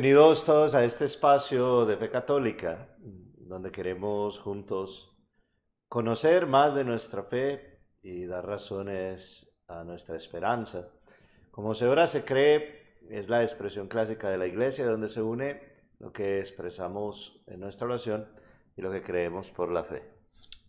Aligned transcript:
Bienvenidos 0.00 0.44
todos 0.44 0.76
a 0.76 0.84
este 0.84 1.06
espacio 1.06 1.84
de 1.84 1.96
Fe 1.96 2.08
Católica, 2.08 2.86
donde 3.00 3.72
queremos 3.72 4.38
juntos 4.38 5.12
conocer 5.88 6.46
más 6.46 6.76
de 6.76 6.84
nuestra 6.84 7.24
fe 7.24 7.80
y 8.00 8.24
dar 8.24 8.46
razones 8.46 9.52
a 9.66 9.82
nuestra 9.82 10.16
esperanza. 10.16 10.88
Como 11.50 11.74
se 11.74 11.88
ora 11.88 12.06
se 12.06 12.24
cree, 12.24 13.00
es 13.10 13.28
la 13.28 13.42
expresión 13.42 13.88
clásica 13.88 14.30
de 14.30 14.38
la 14.38 14.46
iglesia, 14.46 14.86
donde 14.86 15.08
se 15.08 15.20
une 15.20 15.60
lo 15.98 16.12
que 16.12 16.38
expresamos 16.38 17.42
en 17.48 17.58
nuestra 17.58 17.88
oración 17.88 18.28
y 18.76 18.82
lo 18.82 18.92
que 18.92 19.02
creemos 19.02 19.50
por 19.50 19.72
la 19.72 19.82
fe. 19.82 20.04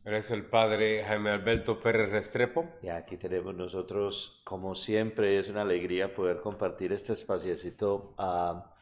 Eres 0.05 0.31
el 0.31 0.47
padre 0.47 1.03
Jaime 1.03 1.29
Alberto 1.29 1.79
Pérez 1.79 2.09
Restrepo. 2.09 2.65
Y 2.81 2.87
aquí 2.87 3.15
tenemos 3.15 3.53
nosotros, 3.53 4.41
como 4.43 4.73
siempre, 4.73 5.37
es 5.37 5.49
una 5.49 5.61
alegría 5.61 6.15
poder 6.15 6.41
compartir 6.41 6.93
este 6.93 7.13
espaciecito 7.13 8.15
a 8.17 8.73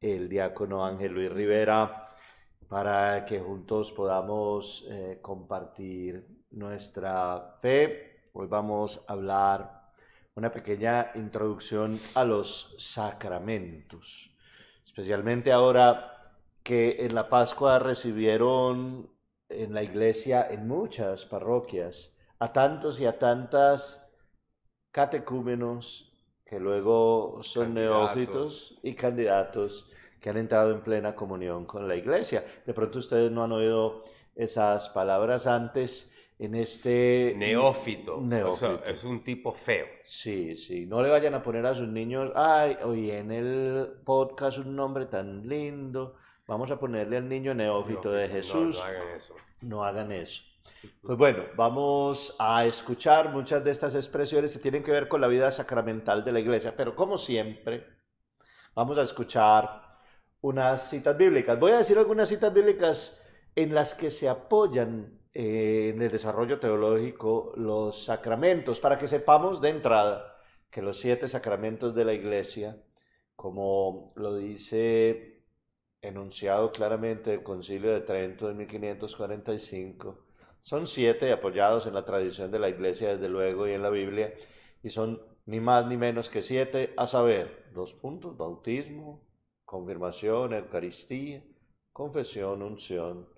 el 0.00 0.28
diácono 0.28 0.84
Ángel 0.84 1.12
Luis 1.12 1.32
Rivera 1.32 2.04
para 2.68 3.24
que 3.24 3.40
juntos 3.40 3.92
podamos 3.92 4.84
eh, 4.90 5.18
compartir 5.22 6.26
nuestra 6.50 7.58
fe. 7.62 8.28
Hoy 8.32 8.46
vamos 8.46 9.02
a 9.06 9.12
hablar 9.12 9.90
una 10.34 10.52
pequeña 10.52 11.12
introducción 11.14 11.98
a 12.14 12.24
los 12.24 12.74
sacramentos, 12.76 14.34
especialmente 14.84 15.52
ahora 15.52 16.34
que 16.62 17.06
en 17.06 17.14
la 17.14 17.28
Pascua 17.28 17.78
recibieron 17.78 19.08
en 19.48 19.72
la 19.72 19.82
iglesia, 19.82 20.46
en 20.50 20.66
muchas 20.68 21.24
parroquias, 21.24 22.14
a 22.38 22.52
tantos 22.52 23.00
y 23.00 23.06
a 23.06 23.18
tantas 23.18 24.12
catecúmenos 24.90 26.15
que 26.46 26.60
luego 26.60 27.40
son 27.42 27.74
neófitos 27.74 28.78
y 28.82 28.94
candidatos 28.94 29.90
que 30.20 30.30
han 30.30 30.36
entrado 30.36 30.72
en 30.72 30.80
plena 30.80 31.14
comunión 31.14 31.66
con 31.66 31.86
la 31.88 31.96
iglesia. 31.96 32.44
De 32.64 32.72
pronto 32.72 32.98
ustedes 32.98 33.30
no 33.30 33.44
han 33.44 33.52
oído 33.52 34.04
esas 34.34 34.88
palabras 34.88 35.46
antes 35.46 36.12
en 36.38 36.54
este... 36.54 37.34
Neófito. 37.36 38.20
Neófito. 38.20 38.82
es 38.84 39.04
un 39.04 39.22
tipo 39.24 39.52
feo. 39.52 39.86
Sí, 40.04 40.56
sí. 40.56 40.86
No 40.86 41.02
le 41.02 41.10
vayan 41.10 41.34
a 41.34 41.42
poner 41.42 41.66
a 41.66 41.74
sus 41.74 41.88
niños, 41.88 42.30
ay, 42.34 42.76
oye, 42.84 43.18
en 43.18 43.32
el 43.32 43.88
podcast 44.04 44.58
un 44.58 44.76
nombre 44.76 45.06
tan 45.06 45.48
lindo 45.48 46.16
Vamos 46.46 46.70
a 46.70 46.78
ponerle 46.78 47.16
al 47.16 47.28
niño 47.28 47.54
neófito 47.54 48.12
de 48.12 48.28
Jesús. 48.28 48.76
No, 48.76 48.84
hagan 48.84 49.08
eso. 49.16 49.34
No 49.62 49.84
hagan 49.84 50.12
eso. 50.12 50.44
Pues 51.02 51.18
bueno, 51.18 51.44
vamos 51.56 52.34
a 52.38 52.64
escuchar 52.66 53.32
muchas 53.32 53.62
de 53.64 53.70
estas 53.70 53.94
expresiones 53.94 54.52
que 54.52 54.58
tienen 54.58 54.82
que 54.82 54.92
ver 54.92 55.08
con 55.08 55.20
la 55.20 55.28
vida 55.28 55.50
sacramental 55.50 56.24
de 56.24 56.32
la 56.32 56.40
iglesia, 56.40 56.74
pero 56.76 56.94
como 56.94 57.18
siempre, 57.18 57.86
vamos 58.74 58.98
a 58.98 59.02
escuchar 59.02 59.82
unas 60.40 60.90
citas 60.90 61.16
bíblicas. 61.16 61.58
Voy 61.58 61.72
a 61.72 61.78
decir 61.78 61.98
algunas 61.98 62.28
citas 62.28 62.52
bíblicas 62.52 63.22
en 63.54 63.74
las 63.74 63.94
que 63.94 64.10
se 64.10 64.28
apoyan 64.28 65.20
eh, 65.32 65.92
en 65.94 66.02
el 66.02 66.10
desarrollo 66.10 66.58
teológico 66.58 67.52
los 67.56 68.04
sacramentos, 68.04 68.80
para 68.80 68.98
que 68.98 69.08
sepamos 69.08 69.60
de 69.60 69.70
entrada 69.70 70.36
que 70.70 70.82
los 70.82 70.98
siete 70.98 71.28
sacramentos 71.28 71.94
de 71.94 72.04
la 72.04 72.12
iglesia, 72.12 72.82
como 73.34 74.12
lo 74.16 74.36
dice 74.36 75.44
enunciado 76.02 76.70
claramente 76.72 77.34
el 77.34 77.42
Concilio 77.42 77.92
de 77.92 78.00
Trento 78.00 78.48
de 78.48 78.54
1545. 78.54 80.25
Son 80.60 80.86
siete 80.86 81.32
apoyados 81.32 81.86
en 81.86 81.94
la 81.94 82.04
tradición 82.04 82.50
de 82.50 82.58
la 82.58 82.68
Iglesia, 82.68 83.10
desde 83.10 83.28
luego, 83.28 83.68
y 83.68 83.72
en 83.72 83.82
la 83.82 83.90
Biblia, 83.90 84.34
y 84.82 84.90
son 84.90 85.20
ni 85.46 85.60
más 85.60 85.86
ni 85.86 85.96
menos 85.96 86.28
que 86.28 86.42
siete, 86.42 86.92
a 86.96 87.06
saber, 87.06 87.70
dos 87.72 87.92
puntos, 87.92 88.36
bautismo, 88.36 89.22
confirmación, 89.64 90.54
Eucaristía, 90.54 91.42
confesión, 91.92 92.62
unción, 92.62 93.28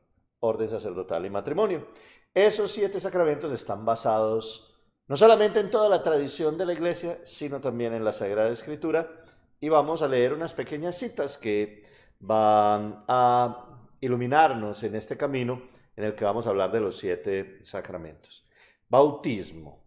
orden 0.41 0.71
sacerdotal 0.71 1.27
y 1.27 1.31
matrimonio. 1.31 1.89
Esos 2.35 2.71
siete 2.71 3.01
sacramentos 3.01 3.53
están 3.53 3.85
basados 3.85 4.69
no 5.09 5.17
solamente 5.17 5.59
en 5.59 5.71
toda 5.71 5.89
la 5.89 6.03
tradición 6.03 6.59
de 6.59 6.67
la 6.67 6.75
Iglesia, 6.75 7.19
sino 7.25 7.61
también 7.61 7.95
en 7.95 8.05
la 8.05 8.13
Sagrada 8.13 8.51
Escritura, 8.51 9.11
y 9.59 9.71
vamos 9.71 10.03
a 10.03 10.09
leer 10.09 10.35
unas 10.35 10.53
pequeñas 10.53 10.97
citas 10.97 11.39
que 11.39 11.85
van 12.21 13.05
a 13.09 13.81
iluminarnos 14.01 14.83
en 14.83 14.95
este 14.95 15.17
camino 15.17 15.63
en 15.99 16.05
el 16.05 16.15
que 16.15 16.25
vamos 16.25 16.47
a 16.47 16.51
hablar 16.51 16.71
de 16.71 16.79
los 16.79 16.97
siete 16.97 17.59
sacramentos. 17.65 18.47
Bautismo. 18.89 19.83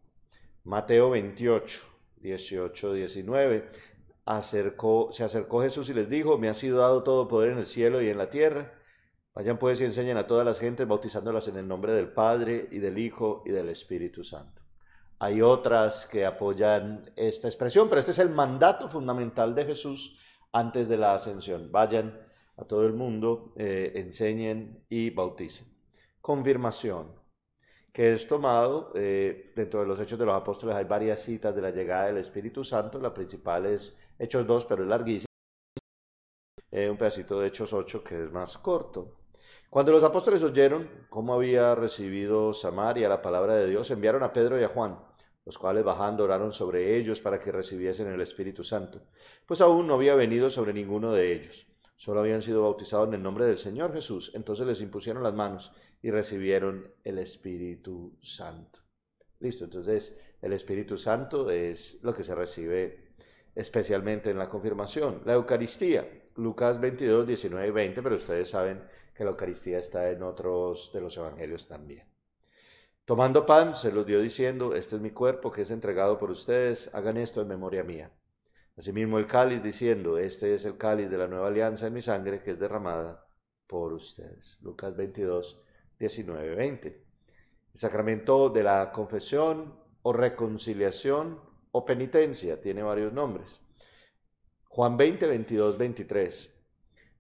Mateo 0.65 1.09
28, 1.09 1.81
18, 2.17 2.93
19. 2.93 3.71
Acercó, 4.25 5.07
se 5.13 5.23
acercó 5.23 5.61
Jesús 5.61 5.89
y 5.89 5.93
les 5.93 6.09
dijo, 6.09 6.37
me 6.37 6.49
ha 6.49 6.53
sido 6.53 6.79
dado 6.79 7.01
todo 7.03 7.29
poder 7.29 7.53
en 7.53 7.59
el 7.59 7.65
cielo 7.65 8.01
y 8.01 8.09
en 8.09 8.17
la 8.17 8.29
tierra. 8.29 8.73
Vayan 9.33 9.57
pues 9.57 9.79
y 9.79 9.85
enseñen 9.85 10.17
a 10.17 10.27
todas 10.27 10.45
las 10.45 10.59
gentes 10.59 10.85
bautizándolas 10.85 11.47
en 11.47 11.55
el 11.55 11.65
nombre 11.65 11.93
del 11.93 12.09
Padre 12.09 12.67
y 12.71 12.79
del 12.79 12.97
Hijo 12.97 13.41
y 13.45 13.51
del 13.51 13.69
Espíritu 13.69 14.25
Santo. 14.25 14.61
Hay 15.17 15.41
otras 15.41 16.07
que 16.07 16.25
apoyan 16.25 17.09
esta 17.15 17.47
expresión, 17.47 17.87
pero 17.87 18.01
este 18.01 18.11
es 18.11 18.19
el 18.19 18.31
mandato 18.31 18.89
fundamental 18.89 19.55
de 19.55 19.63
Jesús 19.63 20.19
antes 20.51 20.89
de 20.89 20.97
la 20.97 21.13
ascensión. 21.13 21.71
Vayan 21.71 22.19
a 22.57 22.65
todo 22.65 22.85
el 22.85 22.91
mundo, 22.91 23.53
eh, 23.55 23.93
enseñen 23.95 24.83
y 24.89 25.09
bauticen. 25.11 25.70
Confirmación, 26.21 27.11
que 27.91 28.13
es 28.13 28.27
tomado 28.27 28.91
eh, 28.95 29.51
dentro 29.55 29.81
de 29.81 29.87
los 29.87 29.99
Hechos 29.99 30.19
de 30.19 30.25
los 30.25 30.35
Apóstoles, 30.35 30.75
hay 30.75 30.85
varias 30.85 31.21
citas 31.21 31.55
de 31.55 31.61
la 31.61 31.71
llegada 31.71 32.05
del 32.05 32.17
Espíritu 32.17 32.63
Santo, 32.63 32.99
la 32.99 33.13
principal 33.13 33.65
es 33.65 33.97
Hechos 34.17 34.45
2, 34.45 34.65
pero 34.65 34.83
es 34.83 34.89
larguísima. 34.89 35.25
Eh, 36.71 36.89
un 36.89 36.97
pedacito 36.97 37.39
de 37.39 37.47
Hechos 37.47 37.73
8 37.73 38.03
que 38.03 38.23
es 38.23 38.31
más 38.31 38.57
corto. 38.57 39.17
Cuando 39.69 39.91
los 39.91 40.03
apóstoles 40.03 40.43
oyeron 40.43 40.89
cómo 41.09 41.33
había 41.33 41.75
recibido 41.75 42.53
Samaria 42.53 43.09
la 43.09 43.21
palabra 43.21 43.55
de 43.55 43.67
Dios, 43.67 43.89
enviaron 43.91 44.23
a 44.23 44.31
Pedro 44.31 44.59
y 44.59 44.63
a 44.63 44.69
Juan 44.69 44.97
los 45.45 45.57
cuales 45.57 45.83
bajando 45.83 46.23
oraron 46.23 46.53
sobre 46.53 46.97
ellos 46.97 47.19
para 47.19 47.39
que 47.39 47.51
recibiesen 47.51 48.07
el 48.07 48.21
Espíritu 48.21 48.63
Santo, 48.63 49.01
pues 49.45 49.61
aún 49.61 49.87
no 49.87 49.95
había 49.95 50.15
venido 50.15 50.49
sobre 50.49 50.73
ninguno 50.73 51.13
de 51.13 51.33
ellos, 51.33 51.67
solo 52.01 52.21
habían 52.21 52.41
sido 52.41 52.63
bautizados 52.63 53.09
en 53.09 53.13
el 53.13 53.21
nombre 53.21 53.45
del 53.45 53.59
Señor 53.59 53.93
Jesús, 53.93 54.31
entonces 54.33 54.65
les 54.65 54.81
impusieron 54.81 55.21
las 55.21 55.35
manos 55.35 55.71
y 56.01 56.09
recibieron 56.09 56.91
el 57.03 57.19
Espíritu 57.19 58.17
Santo. 58.23 58.79
Listo, 59.39 59.65
entonces 59.65 60.17
el 60.41 60.51
Espíritu 60.53 60.97
Santo 60.97 61.51
es 61.51 61.99
lo 62.01 62.11
que 62.11 62.23
se 62.23 62.33
recibe 62.33 63.13
especialmente 63.53 64.31
en 64.31 64.39
la 64.39 64.49
confirmación. 64.49 65.21
La 65.25 65.33
Eucaristía, 65.33 66.07
Lucas 66.37 66.81
22, 66.81 67.27
19 67.27 67.67
y 67.67 67.71
20, 67.71 68.01
pero 68.01 68.15
ustedes 68.15 68.49
saben 68.49 68.81
que 69.13 69.23
la 69.23 69.29
Eucaristía 69.29 69.77
está 69.77 70.09
en 70.09 70.23
otros 70.23 70.89
de 70.95 71.01
los 71.01 71.15
evangelios 71.17 71.67
también. 71.67 72.07
Tomando 73.05 73.45
pan, 73.45 73.75
se 73.75 73.91
los 73.91 74.07
dio 74.07 74.21
diciendo, 74.21 74.73
este 74.73 74.95
es 74.95 75.03
mi 75.03 75.11
cuerpo 75.11 75.51
que 75.51 75.61
es 75.61 75.69
entregado 75.69 76.17
por 76.17 76.31
ustedes, 76.31 76.89
hagan 76.95 77.17
esto 77.17 77.43
en 77.43 77.47
memoria 77.47 77.83
mía. 77.83 78.09
Asimismo 78.77 79.19
el 79.19 79.27
cáliz 79.27 79.61
diciendo, 79.61 80.17
este 80.17 80.53
es 80.53 80.65
el 80.65 80.77
cáliz 80.77 81.09
de 81.09 81.17
la 81.17 81.27
nueva 81.27 81.47
alianza 81.47 81.87
en 81.87 81.93
mi 81.93 82.01
sangre 82.01 82.41
que 82.41 82.51
es 82.51 82.59
derramada 82.59 83.25
por 83.67 83.93
ustedes. 83.93 84.59
Lucas 84.61 84.95
22, 84.95 85.61
19, 85.99 86.55
20. 86.55 86.87
El 87.73 87.79
sacramento 87.79 88.49
de 88.49 88.63
la 88.63 88.91
confesión 88.91 89.75
o 90.01 90.13
reconciliación 90.13 91.39
o 91.71 91.85
penitencia 91.85 92.59
tiene 92.59 92.83
varios 92.83 93.13
nombres. 93.13 93.61
Juan 94.65 94.97
20, 94.97 95.27
22, 95.27 95.77
23. 95.77 96.57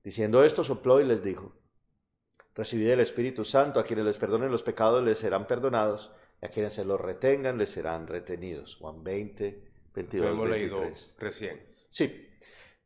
Diciendo 0.03 0.43
esto, 0.43 0.63
sopló 0.63 0.99
y 0.99 1.05
les 1.05 1.23
dijo, 1.23 1.53
Recibid 2.55 2.89
el 2.89 2.99
Espíritu 2.99 3.45
Santo, 3.45 3.79
a 3.79 3.83
quienes 3.83 4.05
les 4.05 4.17
perdonen 4.17 4.51
los 4.51 4.63
pecados 4.63 5.03
les 5.03 5.19
serán 5.19 5.47
perdonados, 5.47 6.13
y 6.41 6.45
a 6.45 6.49
quienes 6.49 6.73
se 6.73 6.83
los 6.83 6.99
retengan 6.99 7.57
les 7.57 7.69
serán 7.69 8.07
retenidos. 8.07 8.75
Juan 8.75 9.03
20, 9.03 9.70
22, 9.93 10.25
Lo 10.25 10.33
hemos 10.33 10.49
leído 10.49 10.81
recién. 11.17 11.61
Sí. 11.89 12.27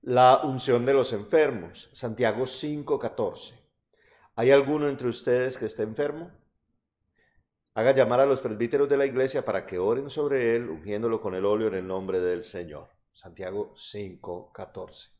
La 0.01 0.41
unción 0.43 0.85
de 0.85 0.93
los 0.93 1.13
enfermos, 1.13 1.89
Santiago 1.93 2.45
5, 2.45 2.99
14. 2.99 3.55
¿Hay 4.35 4.51
alguno 4.51 4.87
entre 4.87 5.07
ustedes 5.07 5.57
que 5.57 5.65
esté 5.65 5.83
enfermo? 5.83 6.31
Haga 7.73 7.91
llamar 7.91 8.19
a 8.21 8.25
los 8.25 8.41
presbíteros 8.41 8.87
de 8.87 8.97
la 8.97 9.05
iglesia 9.05 9.43
para 9.43 9.65
que 9.65 9.79
oren 9.79 10.09
sobre 10.09 10.55
él, 10.55 10.69
ungiéndolo 10.69 11.21
con 11.21 11.35
el 11.35 11.45
óleo 11.45 11.67
en 11.67 11.75
el 11.75 11.87
nombre 11.87 12.19
del 12.19 12.43
Señor. 12.43 12.89
Santiago 13.11 13.73
5, 13.75 14.51
14 14.53 15.15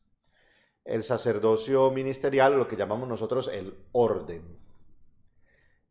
el 0.86 1.02
sacerdocio 1.02 1.90
ministerial, 1.90 2.56
lo 2.56 2.68
que 2.68 2.76
llamamos 2.76 3.08
nosotros 3.08 3.50
el 3.52 3.74
orden. 3.92 4.56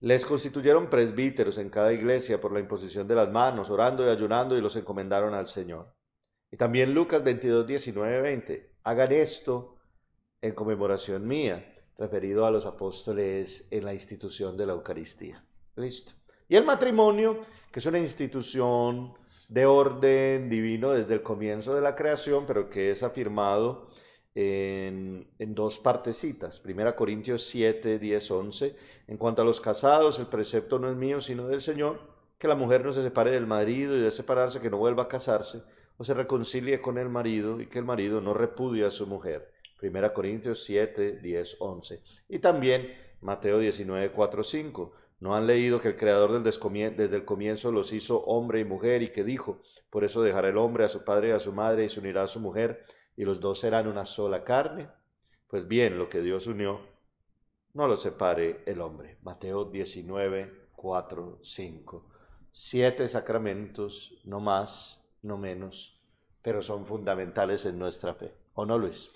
Les 0.06 0.24
constituyeron 0.24 0.88
presbíteros 0.88 1.58
en 1.58 1.72
cada 1.72 1.92
iglesia 1.92 2.40
por 2.40 2.52
la 2.52 2.60
imposición 2.60 3.08
de 3.08 3.16
las 3.16 3.32
manos, 3.32 3.72
orando 3.72 4.06
y 4.06 4.10
ayunando 4.12 4.56
y 4.56 4.62
los 4.62 4.76
encomendaron 4.76 5.34
al 5.34 5.48
Señor. 5.48 5.96
Y 6.52 6.58
también 6.58 6.94
Lucas 6.94 7.24
22, 7.24 7.66
19, 7.66 8.22
20. 8.22 8.74
Hagan 8.84 9.12
esto 9.12 9.78
en 10.42 10.54
conmemoración 10.54 11.28
mía, 11.28 11.74
referido 11.98 12.46
a 12.46 12.52
los 12.52 12.68
apóstoles 12.68 13.68
en 13.72 13.84
la 13.84 13.96
institución 13.96 14.56
de 14.56 14.68
la 14.68 14.74
Eucaristía. 14.74 15.44
Listo. 15.76 16.14
Y 16.48 16.56
el 16.56 16.66
matrimonio, 16.66 17.40
que 17.72 17.80
es 17.80 17.86
una 17.88 17.98
institución 17.98 19.16
de 19.50 19.66
orden 19.66 20.52
divino 20.52 20.92
desde 20.92 21.16
el 21.16 21.24
comienzo 21.24 21.74
de 21.74 21.82
la 21.82 21.96
creación, 21.96 22.46
pero 22.46 22.70
que 22.70 22.92
es 22.92 23.02
afirmado 23.02 23.88
en, 24.36 25.56
dos 25.56 25.80
partecitas. 25.80 26.60
Primera 26.60 26.96
Corintios 26.96 27.46
7, 27.46 27.98
10, 27.98 28.32
11. 28.32 28.76
En 29.08 29.18
cuanto 29.18 29.42
a 29.42 29.46
los 29.46 29.62
casados, 29.62 30.20
el 30.20 30.28
precepto 30.28 30.78
no 30.78 30.90
es 30.90 30.96
mío, 30.98 31.22
sino 31.22 31.48
del 31.48 31.62
Señor, 31.62 32.02
que 32.38 32.50
la 32.50 32.56
mujer 32.56 32.84
no 32.84 32.92
se 32.92 33.02
separe 33.02 33.32
del 33.32 33.48
marido 33.48 33.96
y 33.96 34.02
de 34.02 34.12
separarse, 34.12 34.60
que 34.60 34.70
no 34.70 34.78
vuelva 34.78 35.04
a 35.04 35.08
casarse 35.08 35.62
o 35.98 36.04
se 36.04 36.14
reconcilie 36.14 36.82
con 36.82 36.98
el 36.98 37.10
marido 37.10 37.62
y 37.62 37.68
que 37.68 37.80
el 37.80 37.86
marido 37.86 38.20
no 38.22 38.34
repudie 38.34 38.86
a 38.86 38.92
su 38.92 39.08
mujer. 39.08 39.50
Primera 39.80 40.14
Corintios 40.14 40.64
7, 40.64 41.20
10, 41.22 41.58
11. 41.60 42.02
Y 42.30 42.40
también 42.40 42.94
Mateo 43.22 43.60
19, 43.60 44.12
4, 44.12 44.44
5. 44.44 44.94
¿No 45.22 45.36
han 45.36 45.48
leído 45.48 45.80
que 45.80 45.90
el 45.90 45.98
Creador 45.98 46.44
desde 46.44 47.16
el 47.16 47.26
comienzo 47.26 47.72
los 47.72 47.94
hizo 47.94 48.20
hombre 48.26 48.60
y 48.60 48.66
mujer 48.66 49.02
y 49.02 49.12
que 49.12 49.24
dijo, 49.24 49.62
por 49.90 50.04
eso 50.04 50.22
dejará 50.22 50.50
el 50.50 50.58
hombre 50.58 50.84
a 50.84 50.90
su 50.90 51.06
padre 51.06 51.30
y 51.30 51.32
a 51.32 51.40
su 51.40 51.54
madre 51.54 51.86
y 51.86 51.90
se 51.90 52.02
unirá 52.02 52.24
a 52.24 52.28
su 52.28 52.42
mujer 52.42 52.86
y 53.18 53.24
los 53.24 53.40
dos 53.40 53.60
serán 53.60 53.88
una 53.88 54.06
sola 54.06 54.44
carne? 54.44 54.90
Pues 55.48 55.68
bien, 55.68 55.98
lo 55.98 56.10
que 56.10 56.22
Dios 56.22 56.48
unió, 56.48 56.82
no 57.74 57.88
lo 57.88 57.98
separe 57.98 58.62
el 58.66 58.82
hombre. 58.82 59.18
Mateo 59.24 59.66
19, 59.66 60.70
4, 60.76 61.40
5. 61.44 62.06
Siete 62.52 63.08
sacramentos, 63.08 64.14
no 64.24 64.40
más, 64.40 65.04
no 65.22 65.38
menos, 65.38 66.02
pero 66.42 66.62
son 66.62 66.86
fundamentales 66.86 67.66
en 67.66 67.78
nuestra 67.78 68.14
fe. 68.14 68.34
¿O 68.54 68.66
no, 68.66 68.78
Luis? 68.78 69.12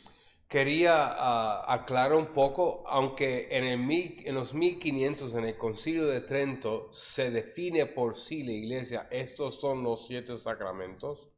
Quería 0.50 1.16
uh, 1.16 1.72
aclarar 1.72 2.14
un 2.14 2.34
poco, 2.34 2.84
aunque 2.88 3.48
en, 3.52 3.66
el 3.66 3.78
mil, 3.78 4.24
en 4.26 4.34
los 4.34 4.54
1500, 4.54 5.36
en 5.36 5.46
el 5.46 5.58
Concilio 5.58 6.08
de 6.08 6.22
Trento, 6.22 6.92
se 6.92 7.30
define 7.30 7.86
por 7.86 8.18
sí 8.18 8.44
la 8.44 8.54
iglesia, 8.54 9.08
estos 9.12 9.62
son 9.62 9.84
los 9.84 10.08
siete 10.08 10.36
sacramentos, 10.40 11.30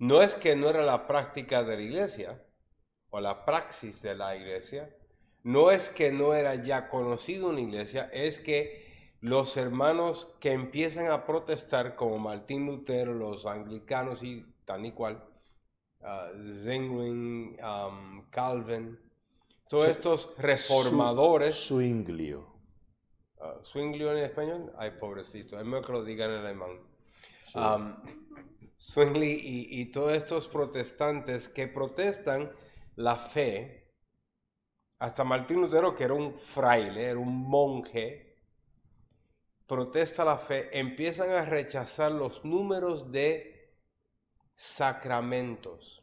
no 0.00 0.22
es 0.22 0.34
que 0.34 0.56
no 0.56 0.68
era 0.70 0.82
la 0.82 1.06
práctica 1.06 1.62
de 1.62 1.76
la 1.76 1.82
iglesia 1.82 2.42
o 3.10 3.20
la 3.20 3.44
praxis 3.44 4.00
de 4.00 4.14
la 4.14 4.34
iglesia, 4.34 4.96
no 5.42 5.70
es 5.70 5.90
que 5.90 6.10
no 6.10 6.34
era 6.34 6.54
ya 6.54 6.88
conocido 6.88 7.50
una 7.50 7.60
iglesia, 7.60 8.08
es 8.12 8.38
que 8.38 8.88
los 9.20 9.58
hermanos 9.58 10.34
que 10.40 10.52
empiezan 10.52 11.10
a 11.10 11.26
protestar, 11.26 11.96
como 11.96 12.18
Martín 12.18 12.66
Lutero, 12.66 13.12
los 13.12 13.44
anglicanos 13.44 14.22
y 14.22 14.46
tal 14.64 14.86
y 14.86 14.92
cual, 14.92 15.22
uh, 16.00 16.30
Calvin, 18.30 18.98
todos 19.68 19.86
estos 19.86 20.34
reformadores. 20.38 21.54
Su, 21.54 21.74
swinglio. 21.74 22.46
Uh, 23.36 23.62
¿Swinglio 23.62 24.12
en 24.12 24.24
español? 24.24 24.72
Ay, 24.78 24.92
pobrecito, 24.98 25.58
es 25.58 25.66
mejor 25.66 25.84
que 25.84 25.92
lo 25.92 26.04
digan 26.04 26.30
en 26.30 26.36
alemán. 26.38 26.70
Um, 27.54 27.96
Zwingli 28.80 29.68
y, 29.70 29.92
todos 29.92 30.14
estos 30.14 30.48
protestantes 30.48 31.48
que 31.48 31.68
protestan 31.68 32.50
la 32.96 33.16
fe, 33.16 33.92
hasta 34.98 35.22
Martín 35.22 35.60
Lutero, 35.60 35.94
que 35.94 36.04
era 36.04 36.14
un 36.14 36.34
fraile, 36.34 37.04
era 37.04 37.18
un 37.18 37.42
monje, 37.42 38.38
protesta 39.66 40.24
la 40.24 40.38
fe, 40.38 40.78
empiezan 40.78 41.30
a 41.30 41.44
rechazar 41.44 42.10
los 42.12 42.42
números 42.42 43.12
de 43.12 43.76
sacramentos. 44.54 46.02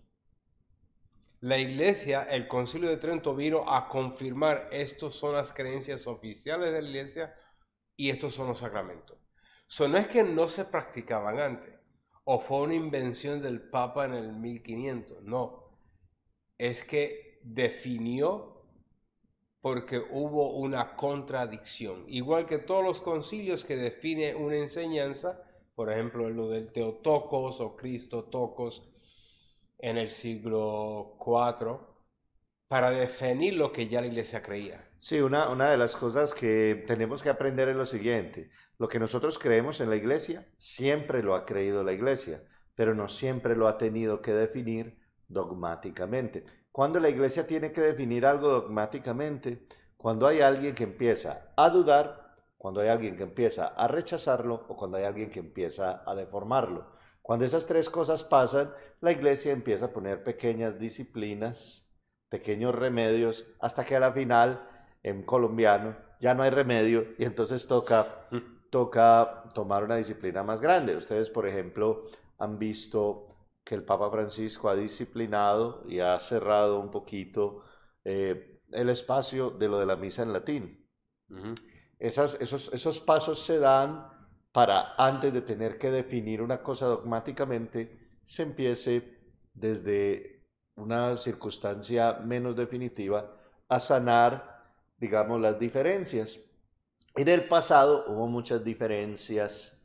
La 1.40 1.58
iglesia, 1.58 2.24
el 2.24 2.48
concilio 2.48 2.90
de 2.90 2.98
Trento 2.98 3.36
vino 3.36 3.68
a 3.68 3.88
confirmar 3.90 4.70
estos 4.72 5.16
son 5.16 5.34
las 5.34 5.52
creencias 5.52 6.06
oficiales 6.06 6.72
de 6.72 6.82
la 6.84 6.88
iglesia 6.88 7.36
y 7.96 8.12
estos 8.12 8.36
son 8.36 8.48
los 8.48 8.60
sacramentos. 8.60 9.18
So, 9.68 9.88
no 9.88 9.98
es 9.98 10.08
que 10.08 10.24
no 10.24 10.48
se 10.48 10.66
practicaban 10.66 11.40
antes 11.40 11.77
o 12.30 12.40
fue 12.42 12.64
una 12.64 12.76
invención 12.76 13.42
del 13.42 13.62
Papa 13.62 14.04
en 14.04 14.14
el 14.14 14.34
1500, 14.34 15.24
no. 15.24 15.64
Es 16.58 16.84
que 16.84 17.40
definió 17.42 18.66
porque 19.62 20.00
hubo 20.12 20.58
una 20.58 20.98
contradicción. 20.98 22.04
Igual 22.10 22.46
que 22.46 22.58
todos 22.58 22.84
los 22.84 23.00
concilios 23.00 23.64
que 23.64 23.78
define 23.78 24.36
una 24.36 24.58
enseñanza, 24.58 25.42
por 25.74 25.90
ejemplo, 25.90 26.30
lo 26.30 26.50
del 26.50 26.74
Teotocos 26.74 27.62
o 27.62 27.78
Cristo 27.78 28.26
Tocos 28.26 28.92
en 29.80 29.98
el 29.98 30.10
siglo 30.10 31.18
IV, 31.26 31.80
para 32.68 32.92
definir 32.92 33.54
lo 33.56 33.72
que 33.72 33.88
ya 33.88 34.02
la 34.02 34.08
iglesia 34.08 34.42
creía. 34.42 34.90
Sí, 35.00 35.20
una, 35.20 35.50
una 35.50 35.70
de 35.70 35.78
las 35.78 35.96
cosas 35.96 36.34
que 36.34 36.84
tenemos 36.88 37.22
que 37.22 37.30
aprender 37.30 37.70
es 37.70 37.76
lo 37.76 37.86
siguiente. 37.86 38.50
Lo 38.78 38.88
que 38.88 39.00
nosotros 39.00 39.40
creemos 39.40 39.80
en 39.80 39.90
la 39.90 39.96
iglesia, 39.96 40.48
siempre 40.58 41.24
lo 41.24 41.36
ha 41.36 41.46
creído 41.46 41.84
la 41.84 41.94
iglesia, 41.94 42.44
pero 42.76 42.94
no 42.94 43.08
siempre 43.10 43.56
lo 43.56 43.68
ha 43.68 43.78
tenido 43.78 44.22
que 44.22 44.34
definir 44.34 45.00
dogmáticamente. 45.28 46.46
Cuando 46.72 47.00
la 47.00 47.10
iglesia 47.10 47.48
tiene 47.48 47.72
que 47.72 47.82
definir 47.82 48.26
algo 48.26 48.50
dogmáticamente, 48.50 49.68
cuando 49.96 50.28
hay 50.28 50.42
alguien 50.42 50.76
que 50.76 50.84
empieza 50.84 51.52
a 51.56 51.70
dudar 51.70 52.28
cuando 52.58 52.82
hay 52.82 52.90
alguien 52.90 53.16
que 53.16 53.24
empieza 53.24 53.68
a 53.68 53.88
rechazarlo 53.88 54.66
o 54.68 54.76
cuando 54.76 54.98
hay 54.98 55.04
alguien 55.04 55.30
que 55.30 55.40
empieza 55.40 56.04
a 56.06 56.16
deformarlo. 56.16 56.88
Cuando 57.22 57.46
esas 57.46 57.66
tres 57.66 57.90
cosas 57.90 58.24
pasan, 58.24 58.74
la 59.00 59.12
iglesia 59.12 59.52
empieza 59.52 59.86
a 59.86 59.94
poner 59.94 60.24
pequeñas 60.24 60.80
disciplinas, 60.80 61.87
pequeños 62.30 62.76
remedios, 62.76 63.46
hasta 63.60 63.86
que 63.86 63.96
a 63.96 64.00
la 64.00 64.12
final, 64.12 64.68
en 65.04 65.24
colombiano, 65.24 65.96
ya 66.20 66.34
no 66.34 66.44
hay 66.44 66.50
remedio 66.50 67.08
y 67.18 67.26
entonces 67.26 67.68
toca, 67.68 68.28
toca 68.72 69.44
tomar 69.54 69.84
una 69.84 69.96
disciplina 69.96 70.44
más 70.44 70.60
grande. 70.60 70.96
Ustedes, 70.96 71.30
por 71.30 71.48
ejemplo, 71.48 72.06
han 72.40 72.60
visto 72.60 73.36
que 73.64 73.76
el 73.76 73.84
Papa 73.84 74.10
Francisco 74.10 74.70
ha 74.70 74.76
disciplinado 74.76 75.84
y 75.88 76.00
ha 76.00 76.18
cerrado 76.20 76.80
un 76.80 76.92
poquito 76.92 77.64
eh, 78.04 78.62
el 78.72 78.90
espacio 78.90 79.50
de 79.50 79.68
lo 79.68 79.80
de 79.80 79.86
la 79.86 79.96
misa 79.96 80.24
en 80.24 80.34
latín 80.34 80.88
esos, 82.00 82.36
esos 82.74 83.00
pasos 83.00 83.44
se 83.44 83.60
dan 83.60 84.08
para, 84.52 84.94
antes 84.98 85.34
de 85.34 85.42
tener 85.42 85.78
que 85.78 85.92
definir 85.92 86.42
una 86.42 86.62
cosa 86.62 86.86
dogmáticamente, 86.88 88.22
se 88.26 88.44
empiece 88.44 89.18
desde 89.54 90.37
una 90.78 91.16
circunstancia 91.18 92.14
menos 92.24 92.56
definitiva 92.56 93.32
a 93.68 93.80
sanar, 93.80 94.64
digamos, 94.98 95.42
las 95.42 95.60
diferencias. 95.60 96.40
En 97.16 97.28
el 97.28 97.48
pasado 97.48 98.06
hubo 98.08 98.28
muchas 98.28 98.64
diferencias 98.64 99.78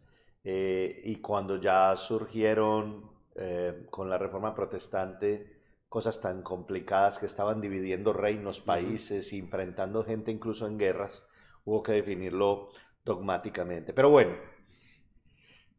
eh, 0.44 1.00
y 1.04 1.16
cuando 1.16 1.56
ya 1.56 1.96
surgieron 1.96 3.10
eh, 3.34 3.86
con 3.90 4.10
la 4.10 4.18
reforma 4.18 4.54
protestante 4.54 5.60
cosas 5.88 6.20
tan 6.20 6.42
complicadas 6.42 7.18
que 7.18 7.26
estaban 7.26 7.60
dividiendo 7.60 8.12
reinos, 8.14 8.60
países, 8.60 9.32
y 9.32 9.38
enfrentando 9.38 10.04
gente 10.04 10.30
incluso 10.30 10.66
en 10.66 10.78
guerras, 10.78 11.26
hubo 11.66 11.82
que 11.82 11.92
definirlo 11.92 12.70
dogmáticamente. 13.04 13.92
Pero 13.92 14.08
bueno, 14.08 14.32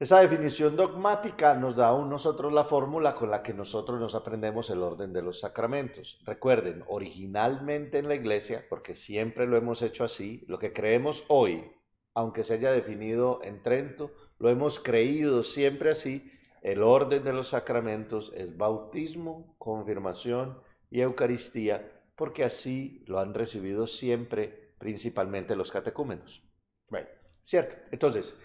esa 0.03 0.19
definición 0.19 0.75
dogmática 0.75 1.53
nos 1.53 1.77
da 1.77 1.87
a 1.87 2.05
nosotros 2.05 2.51
la 2.51 2.65
fórmula 2.65 3.15
con 3.15 3.31
la 3.31 3.41
que 3.41 3.53
nosotros 3.53 4.01
nos 4.01 4.15
aprendemos 4.15 4.69
el 4.69 4.83
orden 4.83 5.13
de 5.13 5.21
los 5.21 5.39
sacramentos. 5.39 6.19
Recuerden, 6.25 6.83
originalmente 6.87 7.99
en 7.99 8.09
la 8.09 8.15
iglesia, 8.15 8.65
porque 8.69 8.95
siempre 8.95 9.47
lo 9.47 9.55
hemos 9.55 9.81
hecho 9.81 10.03
así, 10.03 10.43
lo 10.49 10.59
que 10.59 10.73
creemos 10.73 11.23
hoy, 11.29 11.71
aunque 12.13 12.43
se 12.43 12.55
haya 12.55 12.73
definido 12.73 13.39
en 13.43 13.63
Trento, 13.63 14.11
lo 14.39 14.49
hemos 14.49 14.81
creído 14.81 15.41
siempre 15.41 15.91
así, 15.91 16.29
el 16.61 16.83
orden 16.83 17.23
de 17.23 17.31
los 17.31 17.47
sacramentos 17.47 18.33
es 18.35 18.57
bautismo, 18.57 19.55
confirmación 19.57 20.59
y 20.91 20.99
Eucaristía, 20.99 22.03
porque 22.17 22.43
así 22.43 23.05
lo 23.07 23.19
han 23.19 23.33
recibido 23.33 23.87
siempre 23.87 24.73
principalmente 24.79 25.55
los 25.55 25.71
catecúmenos. 25.71 26.43
Bueno, 26.89 27.07
cierto. 27.41 27.77
Entonces, 27.89 28.37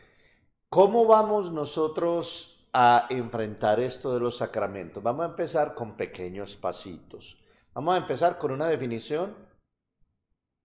¿cómo 0.68 1.06
vamos 1.06 1.52
nosotros 1.52 2.68
a 2.72 3.06
enfrentar 3.10 3.80
esto 3.80 4.12
de 4.14 4.20
los 4.20 4.36
sacramentos? 4.36 5.02
Vamos 5.02 5.26
a 5.26 5.30
empezar 5.30 5.74
con 5.74 5.96
pequeños 5.96 6.56
pasitos. 6.56 7.42
Vamos 7.74 7.94
a 7.94 7.98
empezar 7.98 8.38
con 8.38 8.50
una 8.50 8.66
definición 8.66 9.36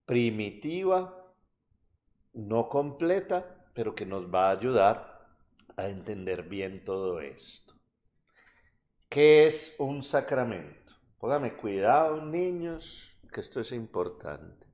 primitiva, 0.05 1.33
no 2.33 2.67
completa, 2.69 3.67
pero 3.73 3.95
que 3.95 4.05
nos 4.05 4.33
va 4.33 4.49
a 4.49 4.51
ayudar 4.51 5.27
a 5.77 5.87
entender 5.87 6.43
bien 6.43 6.83
todo 6.83 7.19
esto. 7.19 7.73
¿Qué 9.09 9.45
es 9.45 9.75
un 9.79 10.03
sacramento? 10.03 10.93
Póngame 11.19 11.55
cuidado, 11.55 12.23
niños, 12.25 13.15
que 13.31 13.41
esto 13.41 13.61
es 13.61 13.71
importante. 13.71 14.67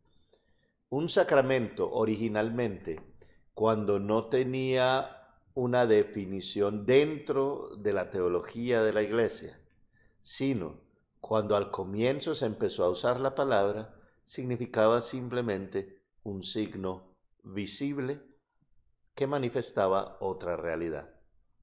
Un 0.90 1.10
sacramento 1.10 1.92
originalmente, 1.92 3.00
cuando 3.54 4.00
no 4.00 4.26
tenía 4.26 5.19
una 5.60 5.86
definición 5.86 6.86
dentro 6.86 7.76
de 7.76 7.92
la 7.92 8.10
teología 8.10 8.82
de 8.82 8.94
la 8.94 9.02
iglesia, 9.02 9.60
sino 10.22 10.80
cuando 11.20 11.58
al 11.58 11.70
comienzo 11.70 12.34
se 12.34 12.46
empezó 12.46 12.86
a 12.86 12.90
usar 12.90 13.20
la 13.20 13.36
palabra, 13.36 13.94
significaba 14.26 15.02
simplemente 15.02 16.02
un 16.24 16.46
signo 16.46 17.14
visible 17.44 18.22
que 19.14 19.28
manifestaba 19.28 20.16
otra 20.22 20.56
realidad, 20.56 21.10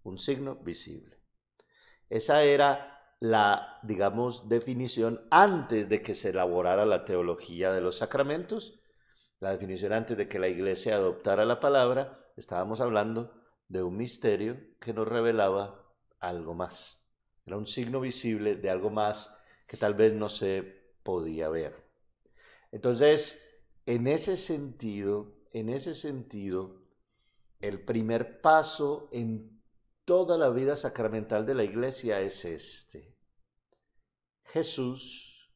un 0.03 0.19
signo 0.19 0.57
visible. 0.57 1.17
Esa 2.11 2.43
era 2.43 3.15
la, 3.19 3.81
digamos, 3.83 4.47
definición 4.47 5.27
antes 5.31 5.89
de 5.89 6.03
que 6.03 6.15
se 6.15 6.31
elaborara 6.31 6.85
la 6.85 7.07
teología 7.07 7.73
de 7.73 7.81
los 7.81 7.97
sacramentos, 7.97 8.79
la 9.41 9.53
definición 9.53 9.95
antes 9.95 10.19
de 10.19 10.29
que 10.29 10.39
la 10.39 10.49
iglesia 10.49 10.97
adoptara 10.97 11.47
la 11.47 11.61
palabra, 11.61 12.27
estábamos 12.37 12.83
hablando 12.83 13.46
de 13.69 13.83
un 13.83 13.97
misterio 13.97 14.59
que 14.81 14.93
nos 14.93 15.09
revelaba 15.09 15.87
algo 16.21 16.55
más. 16.55 17.03
Era 17.45 17.57
un 17.57 17.67
signo 17.67 18.01
visible 18.01 18.57
de 18.57 18.71
algo 18.71 18.91
más 18.91 19.33
que 19.67 19.77
tal 19.77 19.95
vez 19.95 20.13
no 20.13 20.29
se 20.29 20.63
podía 21.03 21.49
ver. 21.49 21.85
Entonces, 22.73 23.43
en 23.87 24.07
ese 24.07 24.37
sentido, 24.37 25.37
en 25.53 25.69
ese 25.69 25.95
sentido, 25.95 26.83
el 27.61 27.85
primer 27.85 28.41
paso 28.41 29.09
en 29.13 29.63
toda 30.05 30.37
la 30.39 30.51
vida 30.51 30.77
sacramental 30.77 31.47
de 31.47 31.55
la 31.55 31.65
iglesia 31.65 32.21
es 32.21 32.45
este. 32.45 33.17
Jesús 34.45 35.51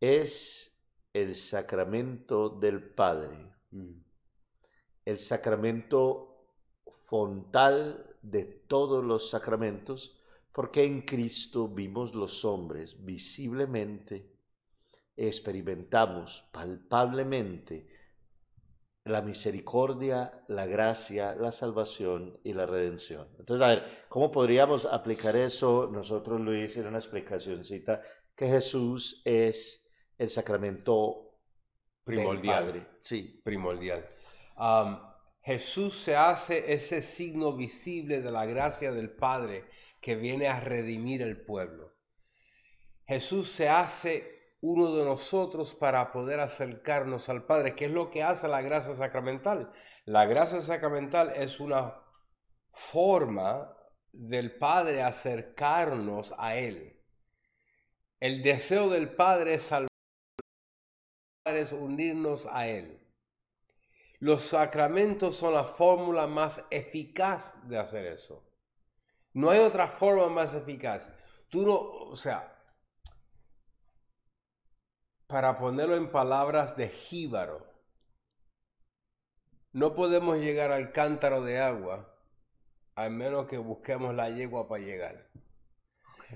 es 0.00 0.76
el 1.12 1.34
sacramento 1.34 2.48
del 2.48 2.82
Padre, 2.82 3.52
mm. 3.70 4.00
el 5.04 5.18
sacramento 5.18 6.29
fontal 7.10 8.06
de 8.22 8.44
todos 8.44 9.04
los 9.04 9.30
sacramentos, 9.30 10.16
porque 10.52 10.84
en 10.84 11.02
Cristo 11.02 11.66
vimos 11.66 12.14
los 12.14 12.44
hombres 12.44 13.04
visiblemente, 13.04 14.30
experimentamos 15.16 16.48
palpablemente 16.52 17.88
la 19.04 19.22
misericordia, 19.22 20.44
la 20.46 20.66
gracia, 20.66 21.34
la 21.34 21.50
salvación 21.50 22.38
y 22.44 22.52
la 22.52 22.66
redención. 22.66 23.26
Entonces, 23.40 23.66
a 23.66 23.70
ver, 23.70 24.04
¿cómo 24.08 24.30
podríamos 24.30 24.84
aplicar 24.84 25.34
eso? 25.34 25.88
Nosotros, 25.90 26.40
Luis, 26.40 26.76
en 26.76 26.86
una 26.86 26.98
explicacióncita, 26.98 28.02
que 28.36 28.46
Jesús 28.46 29.20
es 29.24 29.84
el 30.16 30.30
sacramento 30.30 31.40
primordial. 32.04 32.98
Sí. 33.00 33.40
Primordial. 33.42 34.06
Jesús 35.42 35.94
se 35.94 36.16
hace 36.16 36.72
ese 36.72 37.02
signo 37.02 37.56
visible 37.56 38.20
de 38.20 38.30
la 38.30 38.44
gracia 38.44 38.92
del 38.92 39.10
Padre 39.10 39.64
que 40.00 40.16
viene 40.16 40.48
a 40.48 40.60
redimir 40.60 41.22
el 41.22 41.40
pueblo. 41.40 41.94
Jesús 43.06 43.50
se 43.50 43.68
hace 43.68 44.40
uno 44.60 44.94
de 44.94 45.04
nosotros 45.04 45.74
para 45.74 46.12
poder 46.12 46.40
acercarnos 46.40 47.28
al 47.28 47.44
Padre, 47.44 47.74
que 47.74 47.86
es 47.86 47.90
lo 47.90 48.10
que 48.10 48.22
hace 48.22 48.46
la 48.48 48.60
gracia 48.60 48.94
sacramental. 48.94 49.72
La 50.04 50.26
gracia 50.26 50.60
sacramental 50.60 51.32
es 51.34 51.60
una 51.60 52.02
forma 52.72 53.74
del 54.12 54.56
Padre 54.56 55.02
acercarnos 55.02 56.34
a 56.38 56.56
Él. 56.56 57.00
El 58.20 58.42
deseo 58.42 58.90
del 58.90 59.14
Padre 59.14 59.54
es 59.54 59.62
salvar, 59.62 59.88
es 61.46 61.72
unirnos 61.72 62.46
a 62.50 62.68
Él. 62.68 62.99
Los 64.20 64.42
sacramentos 64.42 65.34
son 65.36 65.54
la 65.54 65.64
fórmula 65.64 66.26
más 66.26 66.62
eficaz 66.70 67.56
de 67.66 67.78
hacer 67.78 68.04
eso. 68.06 68.44
No 69.32 69.48
hay 69.48 69.60
otra 69.60 69.88
forma 69.88 70.28
más 70.28 70.52
eficaz. 70.52 71.10
Tú 71.48 71.66
no, 71.66 71.74
o 71.74 72.16
sea, 72.16 72.54
para 75.26 75.58
ponerlo 75.58 75.96
en 75.96 76.10
palabras 76.10 76.76
de 76.76 76.90
jíbaro, 76.90 77.66
no 79.72 79.94
podemos 79.94 80.36
llegar 80.36 80.70
al 80.70 80.92
cántaro 80.92 81.42
de 81.42 81.58
agua 81.58 82.14
a 82.96 83.08
menos 83.08 83.46
que 83.46 83.56
busquemos 83.56 84.14
la 84.14 84.28
yegua 84.28 84.68
para 84.68 84.84
llegar. 84.84 85.30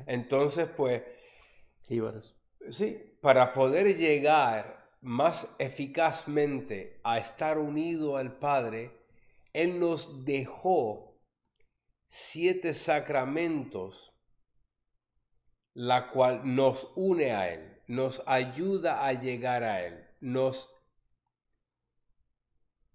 Entonces, 0.06 0.68
pues, 0.68 1.02
jíbaros. 1.82 2.34
Sí, 2.70 3.18
para 3.20 3.52
poder 3.52 3.96
llegar 3.96 4.83
más 5.04 5.46
eficazmente 5.58 7.00
a 7.04 7.18
estar 7.18 7.58
unido 7.58 8.16
al 8.16 8.38
Padre, 8.38 8.90
Él 9.52 9.78
nos 9.78 10.25
dejó 10.25 11.20
siete 12.08 12.75
sacramentos, 12.75 14.12
la 15.75 16.11
cual 16.11 16.56
nos 16.56 16.90
une 16.96 17.32
a 17.32 17.52
Él 17.52 17.75
nos 17.87 18.23
ayuda 18.26 19.06
a 19.06 19.12
llegar 19.12 19.62
a 19.62 19.84
Él, 19.84 20.06
nos 20.20 20.70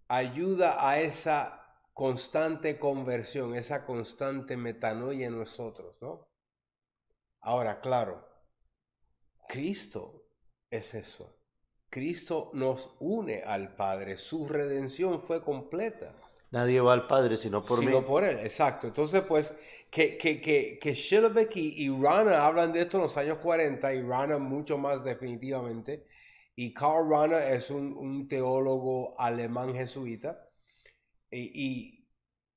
ayuda 0.08 0.88
a 0.88 1.00
esa 1.00 1.56
constante 1.94 2.80
conversión, 2.80 3.56
esa 3.56 3.86
constante 3.86 4.58
metanoia 4.58 5.28
en 5.28 5.38
nosotros, 5.38 5.96
¿no? 6.01 6.28
Ahora, 7.42 7.82
claro, 7.82 8.28
Cristo 9.48 10.25
es 10.70 10.96
eso. 10.96 11.38
Cristo 11.89 12.51
nos 12.53 12.96
une 13.00 13.41
al 13.43 13.75
Padre, 13.75 14.17
su 14.17 14.48
redención 14.48 15.19
fue 15.19 15.43
completa. 15.43 16.13
Nadie 16.51 16.81
va 16.81 16.93
al 16.93 17.08
Padre 17.08 17.38
sino 17.38 17.62
por 17.62 17.79
sino 17.79 18.05
por 18.05 18.24
Él, 18.24 18.39
exacto. 18.39 18.88
Entonces, 18.88 19.22
pues, 19.22 19.53
que, 19.89 20.17
que, 20.17 20.41
que, 20.41 20.79
que 20.79 21.60
y, 21.60 21.89
Rana 21.89 22.46
hablan 22.46 22.74
de 22.74 22.81
esto 22.81 22.98
en 22.98 23.03
los 23.03 23.17
años 23.17 23.38
40 23.39 23.93
y 23.93 24.01
Rana 24.01 24.38
mucho 24.38 24.77
más 24.77 25.03
definitivamente. 25.03 26.05
Y 26.55 26.74
Karl 26.74 27.10
Rana 27.10 27.48
es 27.50 27.69
un, 27.69 28.27
teólogo 28.27 29.19
alemán 29.19 29.74
jesuita. 29.74 30.50
Y, 31.31 32.08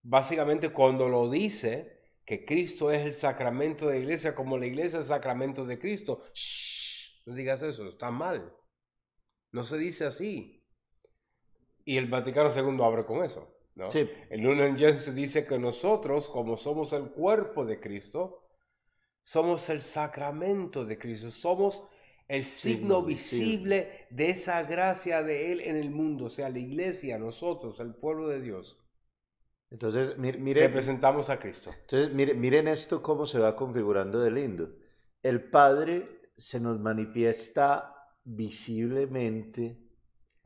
básicamente 0.02 0.70
cuando 0.70 1.08
lo 1.08 1.30
dice, 1.30 2.00
que 2.24 2.44
Cristo 2.44 2.90
es 2.90 3.04
el 3.06 3.12
sacramento 3.12 3.86
de 3.86 3.94
la 3.94 4.00
iglesia, 4.00 4.34
como 4.34 4.58
la 4.58 4.66
iglesia 4.66 4.98
es 4.98 5.04
el 5.06 5.08
sacramento 5.08 5.64
de 5.66 5.78
Cristo, 5.78 6.22
no 7.26 7.34
digas 7.34 7.62
eso, 7.62 7.88
está 7.88 8.10
mal. 8.10 8.52
No 9.52 9.64
se 9.64 9.78
dice 9.78 10.06
así. 10.06 10.64
Y 11.84 11.98
el 11.98 12.06
Vaticano 12.06 12.50
II 12.50 12.82
abre 12.82 13.04
con 13.04 13.24
eso. 13.24 13.54
¿no? 13.74 13.90
Sí. 13.90 14.08
El 14.30 14.40
Gentium 14.42 15.14
dice 15.14 15.44
que 15.44 15.58
nosotros, 15.58 16.28
como 16.28 16.56
somos 16.56 16.92
el 16.92 17.10
cuerpo 17.10 17.64
de 17.64 17.80
Cristo, 17.80 18.48
somos 19.22 19.68
el 19.68 19.80
sacramento 19.80 20.84
de 20.84 20.98
Cristo, 20.98 21.30
somos 21.30 21.86
el 22.28 22.44
signo, 22.44 23.02
visible, 23.02 24.06
de 24.10 24.30
esa 24.30 24.62
gracia 24.62 25.22
de 25.22 25.52
Él 25.52 25.60
en 25.60 25.76
el 25.76 25.90
mundo, 25.90 26.26
o 26.26 26.30
sea, 26.30 26.48
la 26.48 26.58
iglesia, 26.58 27.18
nosotros, 27.18 27.78
el 27.80 27.94
pueblo 27.94 28.28
de 28.28 28.40
Dios. 28.40 28.78
Entonces, 29.70 30.16
miren, 30.18 30.54
representamos 30.54 31.30
a 31.30 31.38
Cristo. 31.38 31.70
Entonces, 31.82 32.12
miren, 32.12 32.40
miren 32.40 32.68
esto 32.68 33.02
cómo 33.02 33.26
se 33.26 33.38
va 33.38 33.56
configurando 33.56 34.20
de 34.20 34.30
lindo. 34.30 34.70
El 35.22 35.44
Padre 35.50 36.30
se 36.36 36.60
nos 36.60 36.78
manifiesta 36.78 38.01
visiblemente 38.24 39.78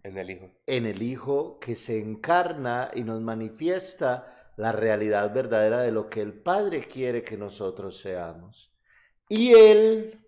en 0.03 0.19
el 0.19 0.31
Hijo. 0.31 0.51
En 0.67 0.87
el 0.87 1.03
Hijo 1.03 1.59
que 1.59 1.75
se 1.75 1.99
encarna 1.99 2.91
y 2.95 3.03
nos 3.03 3.21
manifiesta 3.21 4.53
la 4.57 4.73
realidad 4.73 5.33
verdadera 5.35 5.81
de 5.81 5.93
lo 5.93 6.09
que 6.09 6.23
el 6.23 6.33
Padre 6.33 6.87
quiere 6.87 7.23
que 7.23 7.37
nosotros 7.37 7.99
seamos. 7.99 8.73
Y 9.29 9.53
Él, 9.53 10.25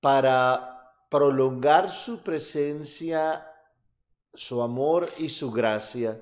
para 0.00 0.94
prolongar 1.10 1.90
su 1.90 2.22
presencia, 2.22 3.46
su 4.34 4.62
amor 4.62 5.06
y 5.18 5.28
su 5.28 5.50
gracia, 5.50 6.20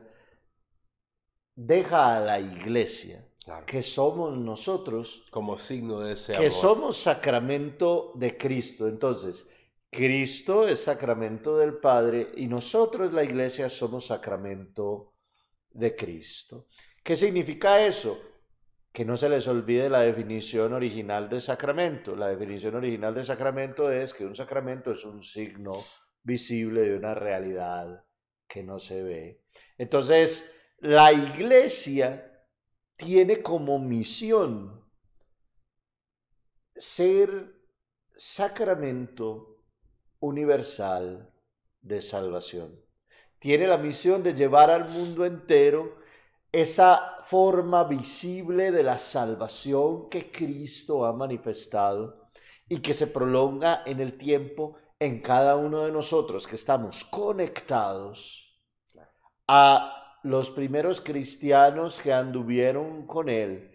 deja 1.55 2.17
a 2.17 2.21
la 2.21 2.41
iglesia, 2.41 3.27
que 3.67 3.83
somos 3.83 4.37
nosotros, 4.39 5.25
como 5.31 5.59
signo 5.59 6.01
de 6.01 6.13
ese 6.13 6.33
que 6.33 6.51
somos 6.51 6.97
sacramento 6.97 8.13
de 8.15 8.37
Cristo. 8.39 8.87
Entonces, 8.87 9.49
Cristo 9.91 10.69
es 10.69 10.85
sacramento 10.85 11.59
del 11.59 11.79
Padre 11.79 12.31
y 12.37 12.47
nosotros 12.47 13.13
la 13.13 13.25
iglesia 13.25 13.69
somos 13.69 14.07
sacramento 14.07 15.15
de 15.71 15.97
Cristo. 15.97 16.69
¿Qué 17.03 17.17
significa 17.17 17.85
eso? 17.85 18.19
Que 18.93 19.05
no 19.05 19.17
se 19.17 19.29
les 19.29 19.49
olvide 19.49 19.91
la 19.91 20.03
definición 20.03 20.73
original 20.75 21.29
de 21.29 21.41
sacramento. 21.41 22.15
La 22.15 22.29
definición 22.29 22.77
original 22.77 23.15
de 23.15 23.25
sacramento 23.25 23.91
es 23.91 24.15
que 24.15 24.25
un 24.25 24.37
sacramento 24.37 24.93
es 24.93 25.05
un 25.05 25.25
signo 25.25 25.73
visible 26.23 26.83
de 26.83 26.97
una 26.97 27.15
realidad 27.15 28.05
que 28.47 28.63
no 28.63 28.79
se 28.79 29.03
ve. 29.03 29.43
Entonces, 29.77 30.55
la 30.79 31.13
iglesia 31.13 32.45
tiene 32.97 33.43
como 33.43 33.79
misión 33.79 34.85
ser 36.77 37.57
sacramento 38.15 39.60
universal 40.21 41.31
de 41.81 42.03
salvación. 42.03 42.79
Tiene 43.39 43.67
la 43.67 43.79
misión 43.79 44.23
de 44.23 44.35
llevar 44.35 44.71
al 44.71 44.89
mundo 44.89 45.25
entero 45.25 45.97
esa 46.53 47.25
forma 47.27 47.85
visible 47.85 48.71
de 48.71 48.83
la 48.83 48.99
salvación 48.99 50.09
que 50.09 50.31
Cristo 50.31 51.07
ha 51.07 51.13
manifestado 51.13 52.31
y 52.69 52.81
que 52.81 52.95
se 52.95 53.07
prolonga 53.07 53.83
en 53.87 54.01
el 54.01 54.17
tiempo 54.17 54.77
en 54.99 55.21
cada 55.21 55.57
uno 55.57 55.85
de 55.85 55.93
nosotros 55.93 56.47
que 56.47 56.57
estamos 56.57 57.05
conectados 57.05 58.61
a 59.49 60.19
los 60.23 60.51
primeros 60.51 61.01
cristianos 61.01 61.99
que 61.99 62.13
anduvieron 62.13 63.07
con 63.07 63.29
Él 63.29 63.73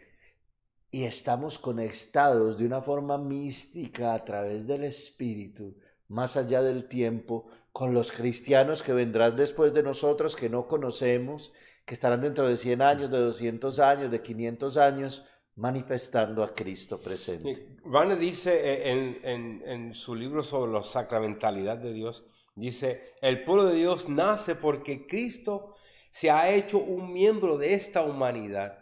y 0.92 1.04
estamos 1.04 1.58
conectados 1.58 2.58
de 2.58 2.66
una 2.66 2.82
forma 2.82 3.18
mística 3.18 4.14
a 4.14 4.24
través 4.24 4.66
del 4.66 4.86
Espíritu, 4.86 5.76
más 6.08 6.38
allá 6.38 6.62
del 6.62 6.88
tiempo, 6.88 7.48
con 7.72 7.94
los 7.94 8.12
cristianos 8.12 8.84
que 8.84 8.94
vendrán 8.94 9.36
después 9.36 9.74
de 9.74 9.84
nosotros, 9.84 10.36
que 10.36 10.50
no 10.50 10.68
conocemos, 10.68 11.52
que 11.86 11.94
estarán 11.94 12.22
dentro 12.22 12.48
de 12.48 12.58
100 12.58 12.82
años, 12.82 13.12
de 13.12 13.20
200 13.20 13.80
años, 13.80 14.12
de 14.12 14.22
500 14.22 14.78
años, 14.78 15.26
manifestando 15.56 16.44
a 16.44 16.54
Cristo 16.54 16.98
presente. 16.98 17.78
Vane 17.86 18.16
dice 18.16 18.90
en, 18.92 19.20
en, 19.24 19.64
en, 19.66 19.94
su 19.94 20.16
libro 20.16 20.44
sobre 20.44 20.72
la 20.72 20.84
sacramentalidad 20.84 21.78
de 21.78 21.94
Dios, 21.94 22.26
dice, 22.56 23.14
el 23.22 23.44
pueblo 23.44 23.66
de 23.66 23.76
Dios 23.76 24.10
nace 24.10 24.56
porque 24.56 25.08
Cristo 25.08 25.76
se 26.12 26.32
ha 26.32 26.54
hecho 26.54 26.80
un 26.80 27.14
miembro 27.14 27.58
de 27.58 27.74
esta 27.74 28.02
humanidad 28.02 28.80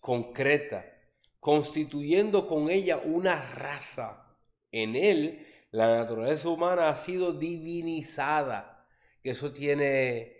concreta, 0.00 0.84
constituyendo 1.38 2.46
con 2.46 2.70
ella 2.70 2.98
una 2.98 3.40
raza. 3.54 4.26
En 4.72 4.94
él, 4.94 5.44
la 5.70 5.96
naturaleza 5.98 6.48
humana 6.48 6.88
ha 6.88 6.96
sido 6.96 7.32
divinizada, 7.32 8.86
que 9.22 9.30
eso 9.30 9.52
tiene 9.52 10.36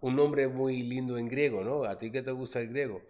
un 0.00 0.16
nombre 0.16 0.48
muy 0.48 0.82
lindo 0.82 1.18
en 1.18 1.28
griego, 1.28 1.62
¿no? 1.62 1.84
A 1.84 1.98
ti 1.98 2.10
que 2.10 2.22
te 2.22 2.32
gusta 2.32 2.60
el 2.60 2.68
griego. 2.68 3.02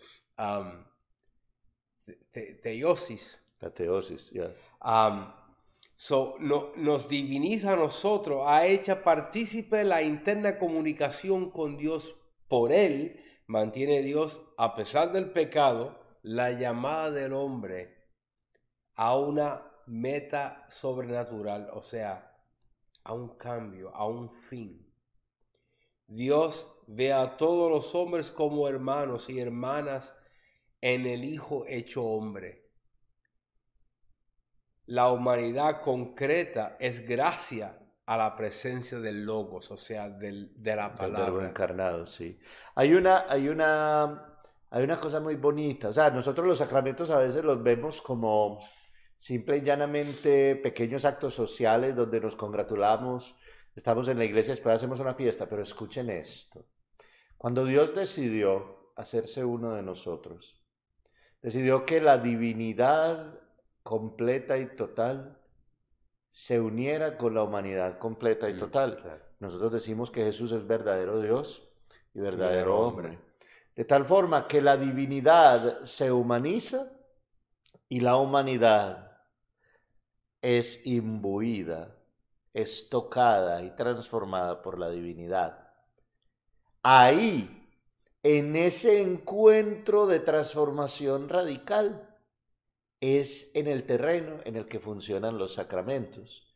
teosis. 2.62 3.40
La 3.60 3.70
teosis, 3.70 4.30
ya. 4.30 4.52
so, 5.96 6.36
no, 6.40 6.72
nos 6.76 7.08
diviniza 7.08 7.72
a 7.72 7.76
nosotros, 7.76 8.42
ha 8.46 8.66
hecho 8.66 9.02
partícipe 9.02 9.84
la 9.84 10.02
interna 10.02 10.58
comunicación 10.58 11.50
con 11.50 11.78
Dios 11.78 12.14
por 12.48 12.72
él, 12.72 13.24
mantiene 13.46 14.02
Dios, 14.02 14.40
a 14.58 14.74
pesar 14.74 15.12
del 15.12 15.30
pecado, 15.30 15.98
la 16.20 16.52
llamada 16.52 17.10
del 17.10 17.32
hombre 17.32 17.94
a 18.96 19.16
una 19.16 19.73
meta 19.86 20.64
sobrenatural, 20.68 21.70
o 21.72 21.82
sea, 21.82 22.32
a 23.04 23.12
un 23.12 23.36
cambio, 23.36 23.94
a 23.94 24.06
un 24.06 24.30
fin. 24.30 24.84
Dios 26.06 26.66
ve 26.86 27.12
a 27.12 27.36
todos 27.36 27.70
los 27.70 27.94
hombres 27.94 28.30
como 28.30 28.68
hermanos 28.68 29.28
y 29.28 29.40
hermanas 29.40 30.16
en 30.80 31.06
el 31.06 31.24
Hijo 31.24 31.64
hecho 31.66 32.04
hombre. 32.04 32.70
La 34.86 35.10
humanidad 35.10 35.80
concreta 35.80 36.76
es 36.78 37.06
gracia 37.06 37.78
a 38.06 38.18
la 38.18 38.36
presencia 38.36 38.98
del 39.00 39.24
Logos, 39.24 39.70
o 39.70 39.78
sea, 39.78 40.10
del, 40.10 40.52
de 40.62 40.76
la 40.76 40.94
palabra. 40.94 41.38
Del 41.38 41.48
encarnado, 41.48 42.06
sí. 42.06 42.38
Hay 42.74 42.92
una, 42.92 43.24
hay, 43.26 43.48
una, 43.48 44.38
hay 44.70 44.84
una 44.84 45.00
cosa 45.00 45.20
muy 45.20 45.36
bonita, 45.36 45.88
o 45.88 45.92
sea, 45.92 46.10
nosotros 46.10 46.46
los 46.46 46.58
sacramentos 46.58 47.10
a 47.10 47.18
veces 47.18 47.42
los 47.42 47.62
vemos 47.62 48.02
como 48.02 48.60
simple 49.16 49.58
y 49.58 49.62
llanamente 49.62 50.56
pequeños 50.56 51.04
actos 51.04 51.34
sociales 51.34 51.94
donde 51.96 52.20
nos 52.20 52.36
congratulamos 52.36 53.36
Estamos 53.74 54.06
en 54.06 54.18
la 54.18 54.24
iglesia, 54.24 54.52
después 54.52 54.76
hacemos 54.76 55.00
una 55.00 55.14
fiesta, 55.14 55.48
pero 55.48 55.62
escuchen 55.62 56.08
esto. 56.08 56.64
Cuando 57.36 57.64
Dios 57.64 57.94
decidió 57.94 58.92
hacerse 58.94 59.44
uno 59.44 59.74
de 59.74 59.82
nosotros, 59.82 60.64
decidió 61.42 61.84
que 61.84 62.00
la 62.00 62.18
divinidad 62.18 63.40
completa 63.82 64.58
y 64.58 64.76
total 64.76 65.40
se 66.30 66.60
uniera 66.60 67.18
con 67.18 67.34
la 67.34 67.42
humanidad 67.42 67.98
completa 67.98 68.48
y 68.48 68.54
mm, 68.54 68.58
total. 68.60 69.22
Nosotros 69.40 69.72
decimos 69.72 70.10
que 70.10 70.24
Jesús 70.24 70.52
es 70.52 70.66
verdadero 70.66 71.20
Dios 71.20 71.68
y 72.14 72.20
verdadero 72.20 72.78
hombre. 72.78 73.18
De 73.74 73.84
tal 73.84 74.04
forma 74.04 74.46
que 74.46 74.62
la 74.62 74.76
divinidad 74.76 75.82
se 75.82 76.12
humaniza 76.12 76.92
y 77.88 78.00
la 78.00 78.16
humanidad 78.16 79.12
es 80.40 80.84
imbuida 80.86 81.94
es 82.54 82.88
tocada 82.88 83.62
y 83.62 83.70
transformada 83.70 84.62
por 84.62 84.78
la 84.78 84.88
divinidad. 84.88 85.72
Ahí, 86.82 87.68
en 88.22 88.54
ese 88.56 89.02
encuentro 89.02 90.06
de 90.06 90.20
transformación 90.20 91.28
radical, 91.28 92.16
es 93.00 93.50
en 93.54 93.66
el 93.66 93.84
terreno 93.84 94.38
en 94.44 94.56
el 94.56 94.66
que 94.66 94.78
funcionan 94.78 95.36
los 95.36 95.54
sacramentos. 95.54 96.54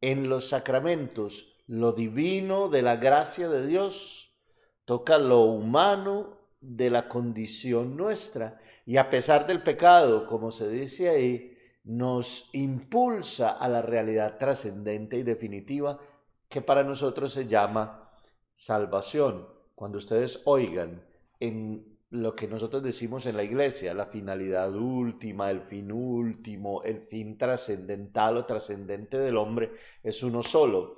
En 0.00 0.28
los 0.28 0.48
sacramentos, 0.48 1.56
lo 1.66 1.92
divino 1.92 2.68
de 2.68 2.82
la 2.82 2.96
gracia 2.96 3.48
de 3.48 3.66
Dios 3.66 4.36
toca 4.84 5.18
lo 5.18 5.42
humano 5.42 6.36
de 6.60 6.90
la 6.90 7.08
condición 7.08 7.96
nuestra. 7.96 8.60
Y 8.88 8.96
a 8.96 9.10
pesar 9.10 9.46
del 9.46 9.62
pecado, 9.62 10.26
como 10.26 10.50
se 10.50 10.66
dice 10.66 11.10
ahí, 11.10 11.54
nos 11.84 12.48
impulsa 12.54 13.50
a 13.50 13.68
la 13.68 13.82
realidad 13.82 14.38
trascendente 14.38 15.18
y 15.18 15.24
definitiva 15.24 16.00
que 16.48 16.62
para 16.62 16.82
nosotros 16.82 17.34
se 17.34 17.46
llama 17.46 18.10
salvación. 18.54 19.46
Cuando 19.74 19.98
ustedes 19.98 20.40
oigan 20.46 21.04
en 21.38 21.98
lo 22.08 22.34
que 22.34 22.48
nosotros 22.48 22.82
decimos 22.82 23.26
en 23.26 23.36
la 23.36 23.42
iglesia, 23.42 23.92
la 23.92 24.06
finalidad 24.06 24.74
última, 24.74 25.50
el 25.50 25.60
fin 25.60 25.92
último, 25.92 26.82
el 26.82 27.02
fin 27.02 27.36
trascendental 27.36 28.38
o 28.38 28.46
trascendente 28.46 29.18
del 29.18 29.36
hombre 29.36 29.72
es 30.02 30.22
uno 30.22 30.42
solo, 30.42 30.96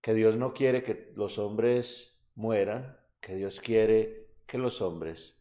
que 0.00 0.14
Dios 0.14 0.36
no 0.36 0.54
quiere 0.54 0.84
que 0.84 1.10
los 1.16 1.40
hombres 1.40 2.24
mueran, 2.36 2.96
que 3.20 3.34
Dios 3.34 3.60
quiere 3.60 4.28
que 4.46 4.58
los 4.58 4.80
hombres 4.80 5.36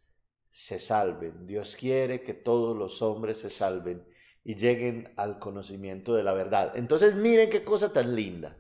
se 0.56 0.80
salven, 0.80 1.46
Dios 1.46 1.76
quiere 1.76 2.24
que 2.24 2.34
todos 2.34 2.78
los 2.78 3.02
hombres 3.02 3.42
se 3.42 3.50
salven 3.50 4.08
y 4.42 4.56
lleguen 4.56 5.14
al 5.18 5.38
conocimiento 5.38 6.16
de 6.16 6.24
la 6.24 6.32
verdad. 6.32 6.78
Entonces 6.78 7.14
miren 7.14 7.50
qué 7.50 7.62
cosa 7.66 7.92
tan 7.92 8.16
linda. 8.16 8.58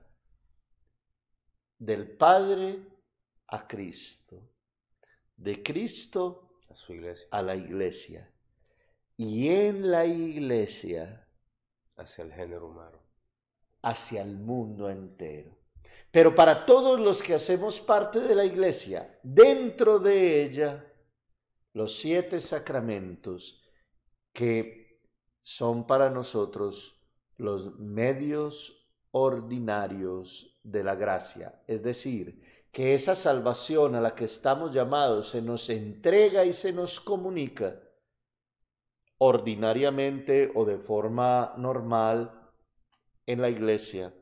Del 1.79 2.17
Padre 2.17 2.85
a 3.47 3.65
Cristo, 3.65 4.51
de 5.37 5.63
Cristo 5.63 6.59
a 6.69 6.75
su 6.75 6.91
iglesia, 6.91 7.27
a 7.31 7.41
la 7.41 7.55
iglesia 7.55 8.29
y 9.15 9.47
en 9.47 9.89
la 9.89 10.05
iglesia 10.05 11.25
hacia 11.95 12.25
el 12.25 12.33
género 12.33 12.67
humano, 12.67 12.99
hacia 13.83 14.21
el 14.21 14.35
mundo 14.35 14.89
entero. 14.89 15.57
Pero 16.11 16.35
para 16.35 16.65
todos 16.65 16.99
los 16.99 17.23
que 17.23 17.35
hacemos 17.35 17.79
parte 17.79 18.19
de 18.19 18.35
la 18.35 18.43
iglesia, 18.43 19.17
dentro 19.23 19.97
de 19.97 20.43
ella, 20.43 20.91
los 21.75 21.97
siete 21.97 22.39
sacramentos 22.39 23.61
que 24.31 25.01
son 25.41 25.85
para 25.85 26.09
nosotros 26.09 27.05
los 27.35 27.77
medios 27.77 28.87
ordinarios 29.11 30.57
de 30.63 30.85
la 30.85 30.95
gracia. 30.95 31.61
Es 31.67 31.83
decir, 31.83 32.41
que 32.71 32.93
esa 32.93 33.13
salvación 33.13 33.93
a 33.95 34.01
la 34.01 34.15
que 34.15 34.23
estamos 34.23 34.73
llamados 34.73 35.29
se 35.29 35.41
nos 35.41 35.69
entrega 35.69 36.45
y 36.45 36.53
se 36.53 36.71
nos 36.71 37.01
comunica 37.01 37.77
ordinariamente 39.17 40.51
o 40.55 40.63
de 40.63 40.77
forma 40.77 41.55
normal 41.57 42.51
en 43.25 43.41
la 43.41 43.49
iglesia, 43.49 44.13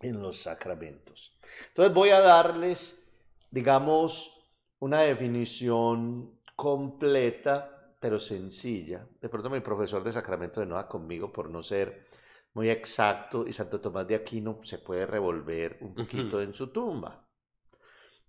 en 0.00 0.20
los 0.20 0.38
sacramentos. 0.38 1.38
Entonces 1.68 1.94
voy 1.94 2.10
a 2.10 2.20
darles, 2.20 3.08
digamos, 3.52 4.44
una 4.80 5.02
definición 5.02 6.34
completa 6.54 7.96
pero 8.04 8.20
sencilla. 8.20 9.08
De 9.20 9.30
pronto 9.30 9.48
mi 9.48 9.60
profesor 9.60 10.04
de 10.04 10.12
sacramento 10.12 10.60
de 10.60 10.66
Noa 10.66 10.86
conmigo 10.86 11.32
por 11.32 11.48
no 11.48 11.62
ser 11.62 12.06
muy 12.52 12.68
exacto 12.68 13.46
y 13.46 13.52
Santo 13.54 13.80
Tomás 13.80 14.06
de 14.06 14.14
Aquino 14.14 14.60
se 14.62 14.78
puede 14.78 15.06
revolver 15.06 15.78
un 15.80 15.94
poquito 15.94 16.40
en 16.40 16.52
su 16.52 16.68
tumba. 16.68 17.26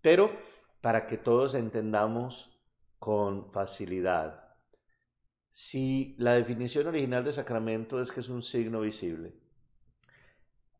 Pero 0.02 0.32
para 0.80 1.06
que 1.08 1.18
todos 1.18 1.56
entendamos 1.56 2.58
con 3.00 3.52
facilidad, 3.52 4.56
si 5.52 6.16
la 6.20 6.34
definición 6.34 6.88
original 6.88 7.26
de 7.26 7.34
sacramento 7.34 8.02
es 8.02 8.12
que 8.12 8.22
es 8.22 8.30
un 8.30 8.44
signo 8.44 8.82
visible, 8.82 9.34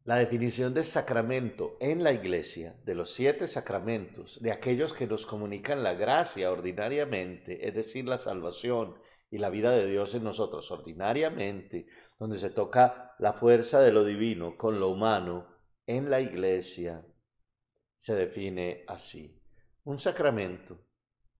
la 0.06 0.18
definición 0.18 0.76
de 0.76 0.84
sacramento 0.84 1.78
en 1.80 2.04
la 2.04 2.14
iglesia, 2.14 2.80
de 2.86 2.94
los 2.94 3.12
siete 3.12 3.48
sacramentos, 3.48 4.40
de 4.40 4.52
aquellos 4.52 4.94
que 4.94 5.08
nos 5.08 5.26
comunican 5.26 5.82
la 5.82 5.96
gracia 5.96 6.52
ordinariamente, 6.52 7.68
es 7.68 7.74
decir, 7.74 8.06
la 8.06 8.20
salvación 8.20 9.00
y 9.32 9.40
la 9.40 9.50
vida 9.50 9.72
de 9.72 9.88
Dios 9.88 10.14
en 10.14 10.24
nosotros 10.24 10.70
ordinariamente, 10.70 11.88
donde 12.20 12.38
se 12.38 12.52
toca 12.52 13.16
la 13.18 13.34
fuerza 13.34 13.82
de 13.82 13.92
lo 13.92 14.06
divino 14.06 14.58
con 14.58 14.80
lo 14.80 14.90
humano 14.90 15.48
en 15.88 16.12
la 16.12 16.22
iglesia, 16.22 17.04
se 17.98 18.14
define 18.14 18.84
así. 18.88 19.42
Un 19.86 19.98
sacramento 19.98 20.86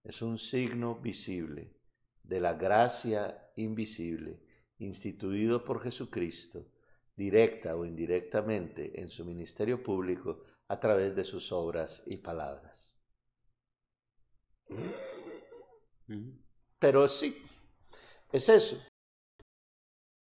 es 0.04 0.24
un 0.24 0.40
signo 0.40 0.96
visible 0.96 1.72
de 2.24 2.40
la 2.40 2.56
gracia 2.56 3.52
invisible 3.56 4.40
instituido 4.80 5.64
por 5.64 5.84
Jesucristo 5.84 6.66
directa 7.16 7.76
o 7.76 7.86
indirectamente 7.86 9.00
en 9.00 9.10
su 9.10 9.26
ministerio 9.26 9.82
público 9.82 10.44
a 10.68 10.80
través 10.80 11.16
de 11.16 11.24
sus 11.24 11.52
obras 11.52 12.04
y 12.06 12.18
palabras. 12.18 12.94
Pero 16.80 17.08
sí, 17.08 17.38
es 18.32 18.50
eso, 18.50 18.76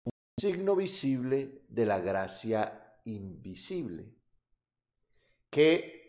un 0.05 0.11
signo 0.39 0.75
visible 0.75 1.63
de 1.67 1.85
la 1.85 1.99
gracia 1.99 2.97
invisible, 3.05 4.15
que 5.49 6.01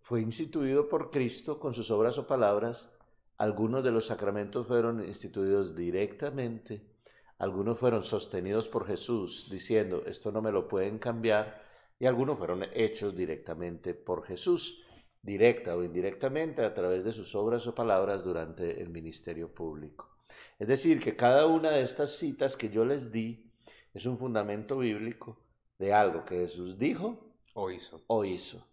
fue 0.00 0.22
instituido 0.22 0.88
por 0.88 1.10
Cristo 1.10 1.58
con 1.58 1.74
sus 1.74 1.90
obras 1.90 2.16
o 2.18 2.26
palabras. 2.26 2.90
Algunos 3.36 3.84
de 3.84 3.90
los 3.90 4.06
sacramentos 4.06 4.66
fueron 4.66 5.04
instituidos 5.04 5.76
directamente, 5.76 6.97
algunos 7.38 7.78
fueron 7.78 8.02
sostenidos 8.02 8.68
por 8.68 8.86
Jesús 8.86 9.48
diciendo, 9.50 10.02
esto 10.06 10.32
no 10.32 10.42
me 10.42 10.52
lo 10.52 10.66
pueden 10.66 10.98
cambiar, 10.98 11.62
y 11.98 12.06
algunos 12.06 12.38
fueron 12.38 12.64
hechos 12.72 13.14
directamente 13.14 13.94
por 13.94 14.24
Jesús, 14.24 14.84
directa 15.22 15.76
o 15.76 15.82
indirectamente 15.82 16.64
a 16.64 16.74
través 16.74 17.04
de 17.04 17.12
sus 17.12 17.34
obras 17.34 17.66
o 17.66 17.74
palabras 17.74 18.24
durante 18.24 18.80
el 18.80 18.88
ministerio 18.88 19.52
público. 19.52 20.18
Es 20.58 20.68
decir, 20.68 21.00
que 21.00 21.16
cada 21.16 21.46
una 21.46 21.70
de 21.70 21.82
estas 21.82 22.16
citas 22.16 22.56
que 22.56 22.70
yo 22.70 22.84
les 22.84 23.12
di 23.12 23.52
es 23.94 24.06
un 24.06 24.18
fundamento 24.18 24.78
bíblico 24.78 25.44
de 25.78 25.92
algo 25.92 26.24
que 26.24 26.36
Jesús 26.36 26.78
dijo 26.78 27.34
o 27.54 27.70
hizo. 27.70 28.02
O 28.06 28.24
hizo, 28.24 28.66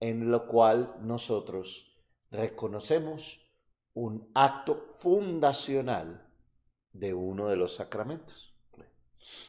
en 0.00 0.30
lo 0.30 0.46
cual 0.46 0.96
nosotros 1.00 1.98
reconocemos 2.30 3.46
un 3.94 4.30
acto 4.34 4.96
fundacional 4.98 6.25
de 6.98 7.14
uno 7.14 7.48
de 7.48 7.56
los 7.56 7.74
sacramentos. 7.74 8.54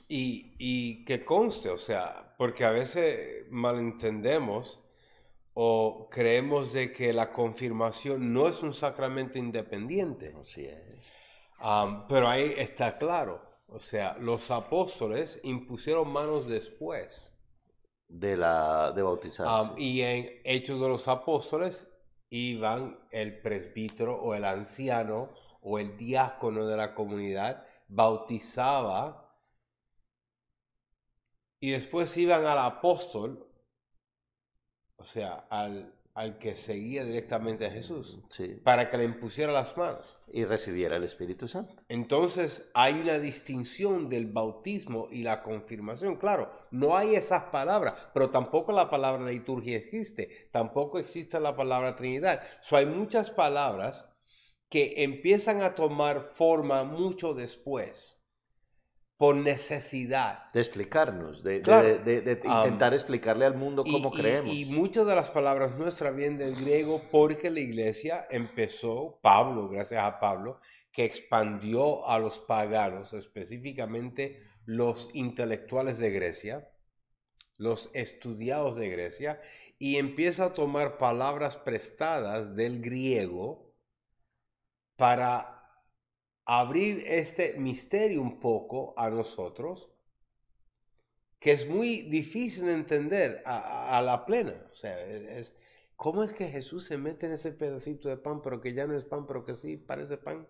Y, 0.08 0.56
y 0.58 1.06
que 1.06 1.24
conste, 1.24 1.70
o 1.70 1.78
sea, 1.78 2.34
porque 2.38 2.66
a 2.66 2.72
veces 2.72 3.46
malentendemos 3.50 4.80
o 5.54 6.08
creemos 6.12 6.72
de 6.72 6.94
que 6.94 7.12
la 7.14 7.32
confirmación 7.32 8.32
no 8.32 8.48
es 8.48 8.62
un 8.62 8.74
sacramento 8.74 9.40
independiente. 9.40 10.36
Así 10.40 10.66
es. 10.66 11.12
pero 12.08 12.28
ahí 12.28 12.54
está 12.58 12.98
claro, 13.00 13.42
o 13.68 13.80
sea, 13.80 14.16
los 14.20 14.52
apóstoles 14.52 15.40
impusieron 15.44 16.10
manos 16.14 16.48
después. 16.48 17.34
De, 18.10 18.38
la, 18.38 18.94
de 18.94 19.02
bautizarse. 19.02 19.72
y 19.78 20.02
en 20.02 20.30
Hechos 20.46 20.80
de 20.80 20.88
los 20.88 21.10
Apóstoles 21.10 21.88
iban 22.30 23.00
el 23.12 23.42
presbítero 23.42 24.16
o 24.16 24.34
el 24.34 24.46
anciano 24.46 25.30
o 25.62 25.80
el 25.80 25.98
diácono 25.98 26.66
de 26.66 26.78
la 26.78 26.94
comunidad, 26.94 27.66
bautizaba 27.88 29.28
y 31.60 31.72
después 31.72 32.16
iban 32.18 32.46
al 32.46 32.60
apóstol, 32.60 33.48
o 34.98 35.04
sea, 35.04 35.48
al, 35.50 35.94
al 36.18 36.40
que 36.40 36.56
seguía 36.56 37.04
directamente 37.04 37.68
a 37.68 37.72
Jesús, 37.72 38.20
para 38.64 38.90
que 38.90 38.98
le 38.98 39.04
impusiera 39.04 39.52
las 39.52 39.78
manos. 39.78 40.18
Y 40.32 40.46
recibiera 40.46 40.96
el 40.96 41.04
Espíritu 41.04 41.48
Santo. 41.48 41.76
Entonces 41.90 42.70
hay 42.74 42.96
una 42.96 43.20
distinción 43.20 44.10
del 44.10 44.26
bautismo 44.26 45.10
y 45.12 45.22
la 45.22 45.44
confirmación. 45.44 46.16
Claro, 46.16 46.52
no 46.72 46.98
hay 46.98 47.16
esas 47.16 47.44
palabras, 47.46 47.94
pero 48.16 48.32
tampoco 48.32 48.72
la 48.72 48.90
palabra 48.90 49.30
liturgia 49.30 49.78
existe, 49.78 50.50
tampoco 50.52 50.98
existe 50.98 51.40
la 51.40 51.56
palabra 51.56 51.96
Trinidad. 51.96 52.42
So, 52.62 52.78
hay 52.78 52.88
muchas 52.88 53.30
palabras 53.30 54.10
que 54.70 55.04
empiezan 55.04 55.62
a 55.62 55.76
tomar 55.76 56.30
forma 56.34 56.84
mucho 56.84 57.34
después 57.34 58.18
por 59.18 59.36
necesidad. 59.36 60.52
De 60.54 60.60
explicarnos, 60.60 61.44
de, 61.44 61.62
de, 61.62 62.40
intentar 62.44 62.94
explicarle 62.94 63.46
al 63.46 63.56
mundo 63.56 63.84
cómo 63.84 64.12
creemos. 64.12 64.54
Y, 64.54 64.66
muchas 64.66 65.08
de 65.08 65.16
las 65.16 65.32
palabras 65.32 65.76
nuestras 65.76 66.16
vienen 66.16 66.38
del 66.38 66.56
griego 66.56 67.02
porque 67.12 67.50
la 67.50 67.60
iglesia 67.60 68.28
empezó, 68.30 69.20
Pablo, 69.22 69.70
gracias 69.70 70.04
a 70.04 70.20
Pablo, 70.20 70.60
que 70.92 71.06
expandió 71.06 72.08
a 72.08 72.20
los 72.20 72.40
paganos, 72.40 73.14
específicamente 73.14 74.44
los 74.66 75.10
intelectuales 75.14 75.98
de 75.98 76.12
Grecia, 76.12 76.70
los 77.58 77.90
estudiados 77.94 78.76
de 78.76 78.90
Grecia, 78.90 79.42
y 79.80 79.98
empieza 79.98 80.46
a 80.46 80.54
tomar 80.54 80.98
palabras 80.98 81.58
prestadas 81.58 82.56
del 82.56 82.82
griego 82.82 83.67
para 84.98 85.58
abrir 86.46 87.04
este 87.06 87.54
misterio 87.54 88.22
un 88.22 88.40
poco 88.40 88.94
a 88.98 89.10
nosotros, 89.10 89.90
que 91.40 91.52
es 91.52 91.68
muy 91.68 92.02
difícil 92.04 92.66
de 92.66 92.74
entender 92.74 93.44
a, 93.46 94.02
la 94.04 94.26
plena. 94.26 94.56
O 94.72 94.76
sea, 94.76 95.00
es, 95.06 95.56
¿cómo 95.96 96.24
es 96.24 96.34
que 96.34 96.48
Jesús 96.48 96.86
se 96.86 96.98
mete 96.98 97.28
en 97.28 97.34
ese 97.34 97.52
pedacito 97.52 98.10
de 98.10 98.18
pan, 98.18 98.42
pero 98.42 98.60
que 98.60 98.74
ya 98.74 98.88
no 98.88 98.96
es 98.96 99.04
pan, 99.04 99.28
pero 99.28 99.46
que 99.46 99.56
sí 99.56 99.78
parece 99.78 100.18
pan? 100.18 100.48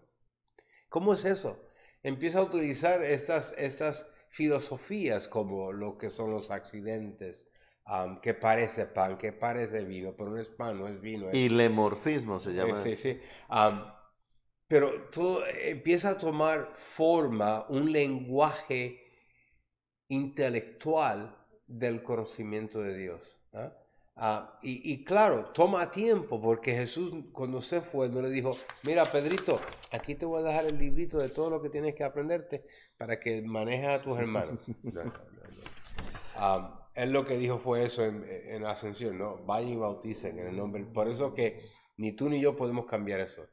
¿Cómo 0.88 1.14
es 1.14 1.26
eso? 1.26 1.60
Empieza 2.04 2.40
a 2.40 2.44
utilizar 2.44 3.04
estas, 3.04 3.54
estas 3.58 4.08
filosofías 4.30 5.28
como 5.28 5.74
lo 5.74 5.98
que 5.98 6.10
son 6.10 6.32
los 6.32 6.52
accidentes, 6.52 7.46
que 8.22 8.34
parece 8.34 8.86
pan, 8.86 9.18
que 9.18 9.34
parece 9.34 9.84
vino, 9.84 10.14
pero 10.16 10.30
no 10.30 10.38
es 10.38 10.50
pan, 10.50 10.78
no 10.78 10.88
es 10.88 11.02
vino. 11.02 11.30
Y 11.34 11.50
lemorfismo 11.50 12.40
se 12.40 12.54
llama. 12.54 12.78
Sí, 12.78 12.96
sí. 12.96 13.20
Pero 14.68 15.04
todo 15.12 15.46
empieza 15.48 16.12
a 16.12 16.18
tomar 16.18 16.74
forma 16.76 17.66
un 17.70 17.92
lenguaje 17.92 19.02
intelectual 20.10 21.36
del 21.68 22.02
conocimiento 22.02 22.82
de 22.82 22.98
Dios. 22.98 23.40
Ah, 24.20 24.58
y, 24.64 25.04
claro, 25.04 25.52
toma 25.54 25.92
tiempo 25.92 26.42
porque 26.42 26.74
Jesús 26.74 27.14
cuando 27.32 27.62
se 27.62 27.82
fue 27.82 28.10
no 28.10 28.22
le 28.22 28.30
dijo, 28.30 28.58
mira 28.84 29.06
Pedrito, 29.06 29.60
aquí 29.92 30.16
te 30.16 30.26
voy 30.26 30.42
a 30.42 30.48
dejar 30.48 30.66
el 30.66 30.80
librito 30.80 31.20
de 31.20 31.30
todo 31.30 31.52
lo 31.52 31.62
que 31.62 31.70
tienes 31.70 31.94
que 31.94 32.04
aprenderte 32.04 32.66
para 32.98 33.20
que 33.20 33.44
manejes 33.44 33.90
a 33.90 34.02
tus 34.02 34.20
hermanos. 34.20 34.60
Ah, 36.40 36.88
él 36.94 37.14
lo 37.14 37.26
que 37.26 37.36
dijo 37.36 37.58
fue 37.58 37.84
eso 37.84 38.06
en, 38.06 38.24
en 38.30 38.62
la 38.62 38.70
ascensión, 38.70 39.18
¿no? 39.18 39.38
Vayan 39.44 39.72
y 39.72 39.76
bauticen 39.76 40.38
en 40.38 40.50
el 40.50 40.56
nombre. 40.56 40.84
Por 40.84 41.08
eso 41.08 41.34
que 41.34 41.60
ni 41.98 42.12
tú 42.16 42.30
ni 42.30 42.40
yo 42.40 42.56
podemos 42.56 42.86
cambiar 42.86 43.22
eso. 43.22 43.48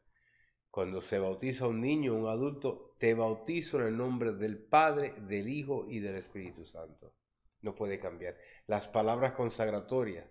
Cuando 0.74 1.00
se 1.00 1.20
bautiza 1.20 1.68
un 1.68 1.80
niño, 1.80 2.16
un 2.16 2.26
adulto, 2.26 2.96
te 2.98 3.14
bautizo 3.14 3.78
en 3.78 3.87
el 3.87 3.96
nombre 3.96 4.32
del 4.32 4.58
Padre, 4.58 5.14
del 5.20 5.48
Hijo 5.48 5.87
y 5.88 6.00
del 6.00 6.16
Espíritu 6.16 6.66
Santo. 6.66 7.14
No 7.60 7.76
puede 7.76 8.00
cambiar. 8.00 8.37
Las 8.66 8.88
palabras 8.88 9.34
consagratorias 9.34 10.28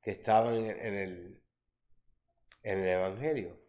que 0.00 0.12
estaban 0.12 0.54
en 0.54 0.94
el, 0.94 1.42
en 2.62 2.78
el 2.78 2.88
Evangelio, 2.88 3.60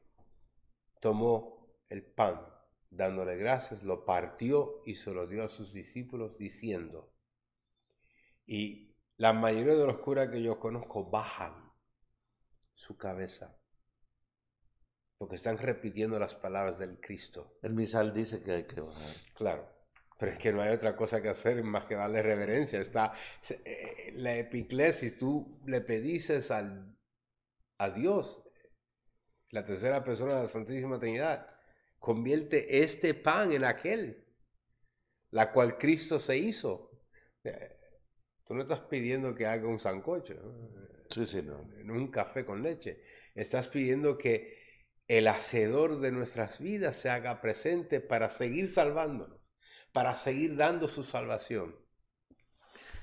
tomó 1.02 1.68
el 1.90 2.06
pan, 2.06 2.48
dándole 2.90 3.36
gracias, 3.36 3.84
lo 3.84 4.06
partió 4.06 4.82
y 4.86 4.96
se 4.96 5.12
lo 5.12 5.28
dio 5.28 5.44
a 5.44 5.50
sus 5.50 5.74
discípulos 5.74 6.38
diciendo. 6.38 7.12
Y 8.46 8.96
la 9.18 9.34
mayoría 9.34 9.76
de 9.76 9.86
los 9.86 9.98
curas 9.98 10.30
que 10.30 10.42
yo 10.42 10.62
conozco 10.62 11.10
bajan 11.10 11.74
su 12.74 12.96
cabeza 12.96 13.59
porque 15.20 15.36
están 15.36 15.58
repitiendo 15.58 16.18
las 16.18 16.34
palabras 16.34 16.80
del 16.80 16.98
Cristo. 17.02 17.46
El 17.62 17.74
misal 17.74 18.14
dice 18.14 18.42
que 18.42 18.54
hay 18.54 18.64
que 18.64 18.80
bajar. 18.80 19.14
Claro, 19.36 19.70
pero 20.18 20.32
es 20.32 20.38
que 20.38 20.54
no 20.54 20.62
hay 20.62 20.74
otra 20.74 20.96
cosa 20.96 21.22
que 21.22 21.28
hacer 21.28 21.62
más 21.62 21.86
que 21.86 21.96
darle 21.96 22.22
reverencia. 22.22 22.80
Está 22.80 23.14
eh, 23.66 24.14
la 24.16 24.38
epiclesis, 24.38 25.18
tú 25.18 25.60
le 25.66 25.82
pedices 25.82 26.52
al, 26.52 26.98
a 27.78 27.90
Dios, 27.90 28.42
la 29.50 29.66
tercera 29.66 30.06
persona 30.06 30.36
de 30.36 30.44
la 30.44 30.48
Santísima 30.48 31.00
Trinidad, 31.00 31.48
convierte 32.00 32.82
este 32.82 33.14
pan 33.14 33.52
en 33.52 33.66
aquel, 33.66 34.26
la 35.32 35.52
cual 35.52 35.78
Cristo 35.78 36.18
se 36.18 36.38
hizo. 36.38 36.92
Eh, 37.44 37.78
tú 38.48 38.54
no 38.54 38.62
estás 38.62 38.80
pidiendo 38.82 39.36
que 39.36 39.46
haga 39.46 39.68
un 39.68 39.80
sancocho, 39.80 40.36
sí, 41.10 41.26
sí, 41.26 41.42
no. 41.42 41.70
en 41.78 41.92
un 41.92 42.10
café 42.10 42.46
con 42.46 42.64
leche. 42.64 43.04
Estás 43.36 43.68
pidiendo 43.68 44.18
que 44.18 44.59
el 45.10 45.28
hacedor 45.28 46.00
de 46.00 46.12
nuestras 46.12 46.60
vidas 46.60 46.96
se 46.96 47.10
haga 47.10 47.42
presente 47.42 48.00
para 48.00 48.30
seguir 48.30 48.70
salvándonos, 48.70 49.42
para 49.92 50.14
seguir 50.14 50.56
dando 50.56 50.88
su 50.88 51.04
salvación. 51.04 51.76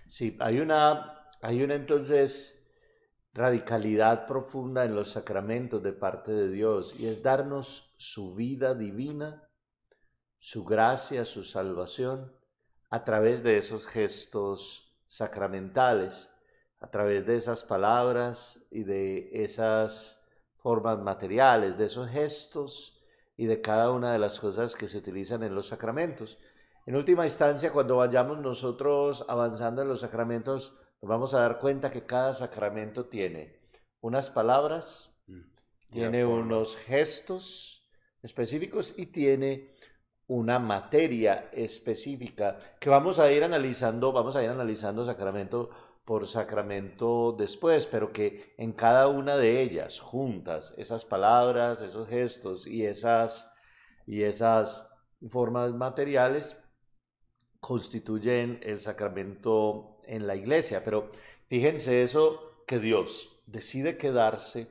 Sí, 0.06 0.36
hay 0.38 0.60
una, 0.60 1.28
hay 1.42 1.64
una 1.64 1.74
entonces 1.74 2.64
radicalidad 3.34 4.24
profunda 4.28 4.84
en 4.84 4.94
los 4.94 5.10
sacramentos 5.10 5.82
de 5.82 5.92
parte 5.92 6.30
de 6.30 6.48
Dios 6.48 6.98
y 6.98 7.08
es 7.08 7.24
darnos 7.24 7.92
su 7.98 8.36
vida 8.36 8.76
divina, 8.76 9.50
su 10.38 10.64
gracia, 10.64 11.24
su 11.24 11.42
salvación 11.42 12.32
a 12.88 13.04
través 13.04 13.42
de 13.42 13.58
esos 13.58 13.84
gestos 13.84 14.96
sacramentales, 15.08 16.30
a 16.78 16.88
través 16.88 17.26
de 17.26 17.34
esas 17.34 17.64
palabras 17.64 18.64
y 18.70 18.84
de 18.84 19.42
esas 19.42 20.15
formas 20.66 20.98
materiales, 20.98 21.78
de 21.78 21.86
esos 21.86 22.08
gestos 22.10 23.00
y 23.36 23.46
de 23.46 23.60
cada 23.60 23.92
una 23.92 24.12
de 24.12 24.18
las 24.18 24.40
cosas 24.40 24.74
que 24.74 24.88
se 24.88 24.98
utilizan 24.98 25.44
en 25.44 25.54
los 25.54 25.68
sacramentos. 25.68 26.38
En 26.86 26.96
última 26.96 27.24
instancia, 27.24 27.70
cuando 27.70 27.98
vayamos 27.98 28.40
nosotros 28.40 29.24
avanzando 29.28 29.82
en 29.82 29.86
los 29.86 30.00
sacramentos, 30.00 30.74
nos 31.00 31.08
vamos 31.08 31.34
a 31.34 31.42
dar 31.42 31.60
cuenta 31.60 31.92
que 31.92 32.04
cada 32.04 32.34
sacramento 32.34 33.04
tiene 33.04 33.60
unas 34.00 34.28
palabras, 34.28 35.08
mm, 35.28 35.40
tiene 35.92 36.26
unos 36.26 36.76
gestos 36.78 37.88
específicos 38.20 38.92
y 38.96 39.06
tiene 39.06 39.72
una 40.26 40.58
materia 40.58 41.48
específica 41.52 42.58
que 42.80 42.90
vamos 42.90 43.20
a 43.20 43.30
ir 43.30 43.44
analizando, 43.44 44.10
vamos 44.10 44.34
a 44.34 44.42
ir 44.42 44.50
analizando 44.50 45.04
sacramento 45.04 45.70
por 46.06 46.28
sacramento 46.28 47.34
después, 47.36 47.84
pero 47.86 48.12
que 48.12 48.54
en 48.58 48.72
cada 48.72 49.08
una 49.08 49.36
de 49.36 49.60
ellas, 49.60 49.98
juntas, 49.98 50.72
esas 50.78 51.04
palabras, 51.04 51.82
esos 51.82 52.08
gestos 52.08 52.64
y 52.68 52.86
esas, 52.86 53.52
y 54.06 54.22
esas 54.22 54.86
formas 55.28 55.74
materiales 55.74 56.56
constituyen 57.58 58.60
el 58.62 58.78
sacramento 58.78 60.00
en 60.04 60.28
la 60.28 60.36
iglesia. 60.36 60.84
Pero 60.84 61.10
fíjense 61.48 62.04
eso 62.04 62.62
que 62.68 62.78
Dios 62.78 63.42
decide 63.46 63.98
quedarse, 63.98 64.68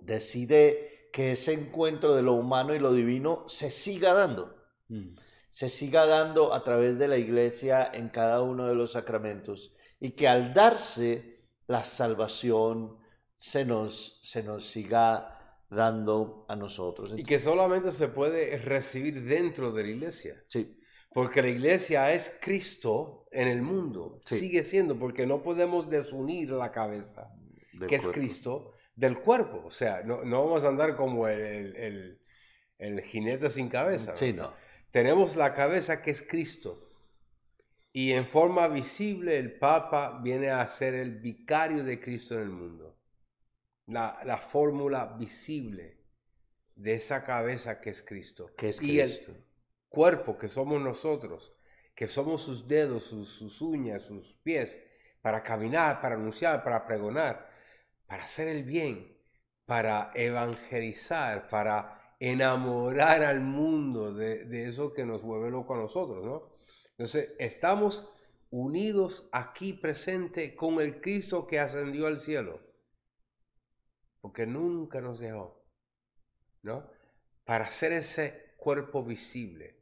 decide 0.00 1.08
que 1.12 1.30
ese 1.32 1.52
encuentro 1.52 2.16
de 2.16 2.22
lo 2.22 2.32
humano 2.32 2.74
y 2.74 2.80
lo 2.80 2.92
divino 2.92 3.44
se 3.48 3.70
siga 3.70 4.12
dando. 4.12 4.56
Mm. 4.88 5.14
Se 5.58 5.68
siga 5.68 6.06
dando 6.06 6.54
a 6.54 6.62
través 6.62 7.00
de 7.00 7.08
la 7.08 7.16
iglesia 7.16 7.90
en 7.92 8.10
cada 8.10 8.42
uno 8.42 8.68
de 8.68 8.76
los 8.76 8.92
sacramentos 8.92 9.74
y 9.98 10.10
que 10.12 10.28
al 10.28 10.54
darse 10.54 11.40
la 11.66 11.82
salvación 11.82 12.96
se 13.36 13.64
nos, 13.64 14.20
se 14.22 14.44
nos 14.44 14.64
siga 14.66 15.64
dando 15.68 16.46
a 16.48 16.54
nosotros. 16.54 17.12
Y 17.16 17.24
que 17.24 17.40
solamente 17.40 17.90
se 17.90 18.06
puede 18.06 18.56
recibir 18.58 19.24
dentro 19.24 19.72
de 19.72 19.82
la 19.82 19.88
iglesia. 19.88 20.44
Sí. 20.46 20.78
Porque 21.12 21.42
la 21.42 21.48
iglesia 21.48 22.12
es 22.12 22.38
Cristo 22.40 23.26
en 23.32 23.48
el 23.48 23.60
mundo. 23.60 24.20
Sigue 24.26 24.62
siendo, 24.62 24.96
porque 24.96 25.26
no 25.26 25.42
podemos 25.42 25.90
desunir 25.90 26.50
la 26.50 26.70
cabeza, 26.70 27.32
que 27.88 27.96
es 27.96 28.06
Cristo, 28.06 28.74
del 28.94 29.18
cuerpo. 29.18 29.64
O 29.66 29.72
sea, 29.72 30.04
no, 30.04 30.18
vamos 30.22 30.62
a 30.62 30.68
andar 30.68 30.94
como 30.94 31.26
el, 31.26 32.20
el, 32.78 33.00
jinete 33.02 33.50
sin 33.50 33.68
cabeza. 33.68 34.16
Sí, 34.16 34.32
no. 34.32 34.52
Tenemos 34.90 35.36
la 35.36 35.52
cabeza 35.52 36.02
que 36.02 36.10
es 36.10 36.22
Cristo. 36.22 36.84
Y 37.92 38.12
en 38.12 38.26
forma 38.26 38.68
visible 38.68 39.38
el 39.38 39.58
Papa 39.58 40.20
viene 40.22 40.50
a 40.50 40.66
ser 40.68 40.94
el 40.94 41.18
vicario 41.18 41.84
de 41.84 42.00
Cristo 42.00 42.34
en 42.34 42.42
el 42.42 42.50
mundo. 42.50 42.96
La, 43.86 44.20
la 44.24 44.38
fórmula 44.38 45.16
visible 45.18 45.98
de 46.74 46.94
esa 46.94 47.24
cabeza 47.24 47.80
que 47.80 47.90
es 47.90 48.02
Cristo. 48.02 48.52
Que 48.56 48.68
es 48.68 48.78
Cristo 48.78 49.34
cuerpo 49.88 50.36
que 50.36 50.48
somos 50.48 50.80
nosotros, 50.80 51.54
que 51.94 52.08
somos 52.08 52.42
sus 52.42 52.68
dedos, 52.68 53.04
sus, 53.04 53.60
uñas, 53.60 54.02
sus 54.02 54.34
pies, 54.34 54.78
para 55.22 55.42
caminar, 55.42 56.00
para 56.00 56.14
anunciar, 56.14 56.62
para 56.62 56.86
pregonar, 56.86 57.50
para 58.06 58.24
hacer 58.24 58.48
el 58.48 58.62
bien, 58.62 59.16
para 59.66 60.12
evangelizar, 60.14 61.48
para 61.48 61.97
enamorar 62.20 63.22
al 63.22 63.40
mundo 63.40 64.12
de, 64.12 64.68
eso 64.68 64.92
que 64.92 65.04
nos 65.04 65.22
vuelve 65.22 65.50
loco 65.50 65.74
a 65.74 65.78
nosotros, 65.78 66.24
¿no? 66.24 66.58
Entonces, 66.92 67.32
estamos 67.38 68.10
unidos 68.50 69.28
aquí 69.30 69.72
presente 69.72 70.56
con 70.56 70.80
el 70.80 71.00
Cristo 71.00 71.46
que 71.46 71.60
ascendió 71.60 72.06
al 72.06 72.20
cielo, 72.20 72.60
porque 74.20 74.46
nunca 74.46 75.00
nos 75.00 75.20
dejó, 75.20 75.64
¿no? 76.62 76.90
Para 77.44 77.66
hacer 77.66 77.92
ese 77.92 78.54
cuerpo 78.56 79.04
visible, 79.04 79.78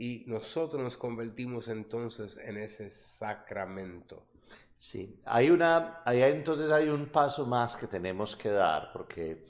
y 0.00 0.24
nosotros 0.26 0.82
nos 0.82 0.96
convertimos 0.96 1.68
entonces 1.68 2.38
en 2.38 2.56
ese 2.56 2.88
sacramento. 2.88 4.26
Sí, 4.74 5.20
hay 5.26 5.50
una, 5.50 6.00
ahí 6.06 6.22
entonces 6.22 6.70
hay 6.70 6.88
un 6.88 7.12
paso 7.12 7.44
más 7.44 7.76
que 7.76 7.86
tenemos 7.86 8.34
que 8.34 8.48
dar, 8.48 8.92
porque 8.94 9.46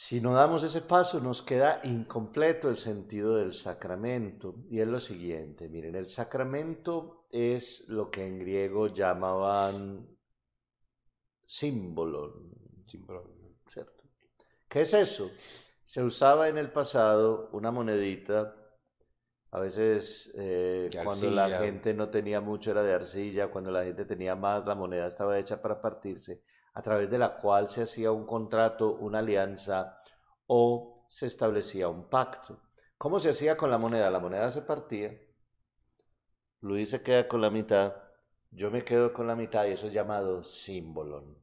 si 0.00 0.18
no 0.18 0.32
damos 0.32 0.62
ese 0.62 0.80
paso 0.80 1.20
nos 1.20 1.42
queda 1.42 1.82
incompleto 1.84 2.70
el 2.70 2.78
sentido 2.78 3.36
del 3.36 3.52
sacramento. 3.52 4.54
Y 4.70 4.80
es 4.80 4.88
lo 4.88 4.98
siguiente, 4.98 5.68
miren, 5.68 5.94
el 5.94 6.08
sacramento 6.08 7.26
es 7.30 7.84
lo 7.86 8.10
que 8.10 8.26
en 8.26 8.38
griego 8.38 8.86
llamaban 8.86 10.08
símbolo, 11.44 12.32
símbolo, 12.86 13.30
¿cierto? 13.66 14.04
¿Qué 14.70 14.80
es 14.80 14.94
eso? 14.94 15.30
Se 15.84 16.02
usaba 16.02 16.48
en 16.48 16.56
el 16.56 16.72
pasado 16.72 17.50
una 17.52 17.70
monedita 17.70 18.56
a 19.50 19.60
veces 19.60 20.32
eh, 20.34 20.88
cuando 21.04 21.30
la 21.30 21.58
gente 21.58 21.92
no 21.92 22.08
tenía 22.08 22.40
mucho 22.40 22.70
era 22.70 22.82
de 22.82 22.94
arcilla, 22.94 23.48
cuando 23.48 23.70
la 23.70 23.84
gente 23.84 24.06
tenía 24.06 24.34
más 24.34 24.66
la 24.66 24.74
moneda 24.74 25.06
estaba 25.08 25.38
hecha 25.38 25.60
para 25.60 25.82
partirse, 25.82 26.42
a 26.74 26.82
través 26.82 27.10
de 27.10 27.18
la 27.18 27.36
cual 27.38 27.68
se 27.68 27.82
hacía 27.82 28.12
un 28.12 28.26
contrato, 28.26 28.94
una 28.94 29.18
alianza 29.20 30.00
o 30.46 31.04
se 31.08 31.26
establecía 31.26 31.88
un 31.88 32.08
pacto. 32.08 32.60
¿Cómo 32.98 33.18
se 33.18 33.30
hacía 33.30 33.56
con 33.56 33.70
la 33.70 33.78
moneda? 33.78 34.10
La 34.10 34.20
moneda 34.20 34.50
se 34.50 34.62
partía, 34.62 35.18
Luis 36.60 36.90
se 36.90 37.02
queda 37.02 37.26
con 37.26 37.40
la 37.40 37.50
mitad, 37.50 37.94
yo 38.50 38.70
me 38.70 38.84
quedo 38.84 39.12
con 39.12 39.26
la 39.26 39.36
mitad 39.36 39.64
y 39.66 39.72
eso 39.72 39.86
es 39.86 39.92
llamado 39.92 40.42
símbolon. 40.42 41.38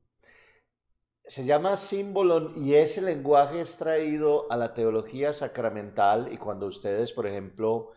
Se 1.25 1.43
llama 1.45 1.75
símbolon 1.75 2.53
y 2.63 2.75
ese 2.75 3.01
lenguaje 3.01 3.59
es 3.59 3.77
traído 3.77 4.49
a 4.51 4.57
la 4.57 4.73
teología 4.73 5.33
sacramental 5.33 6.31
y 6.31 6.37
cuando 6.37 6.67
ustedes, 6.67 7.11
por 7.11 7.27
ejemplo, 7.27 7.91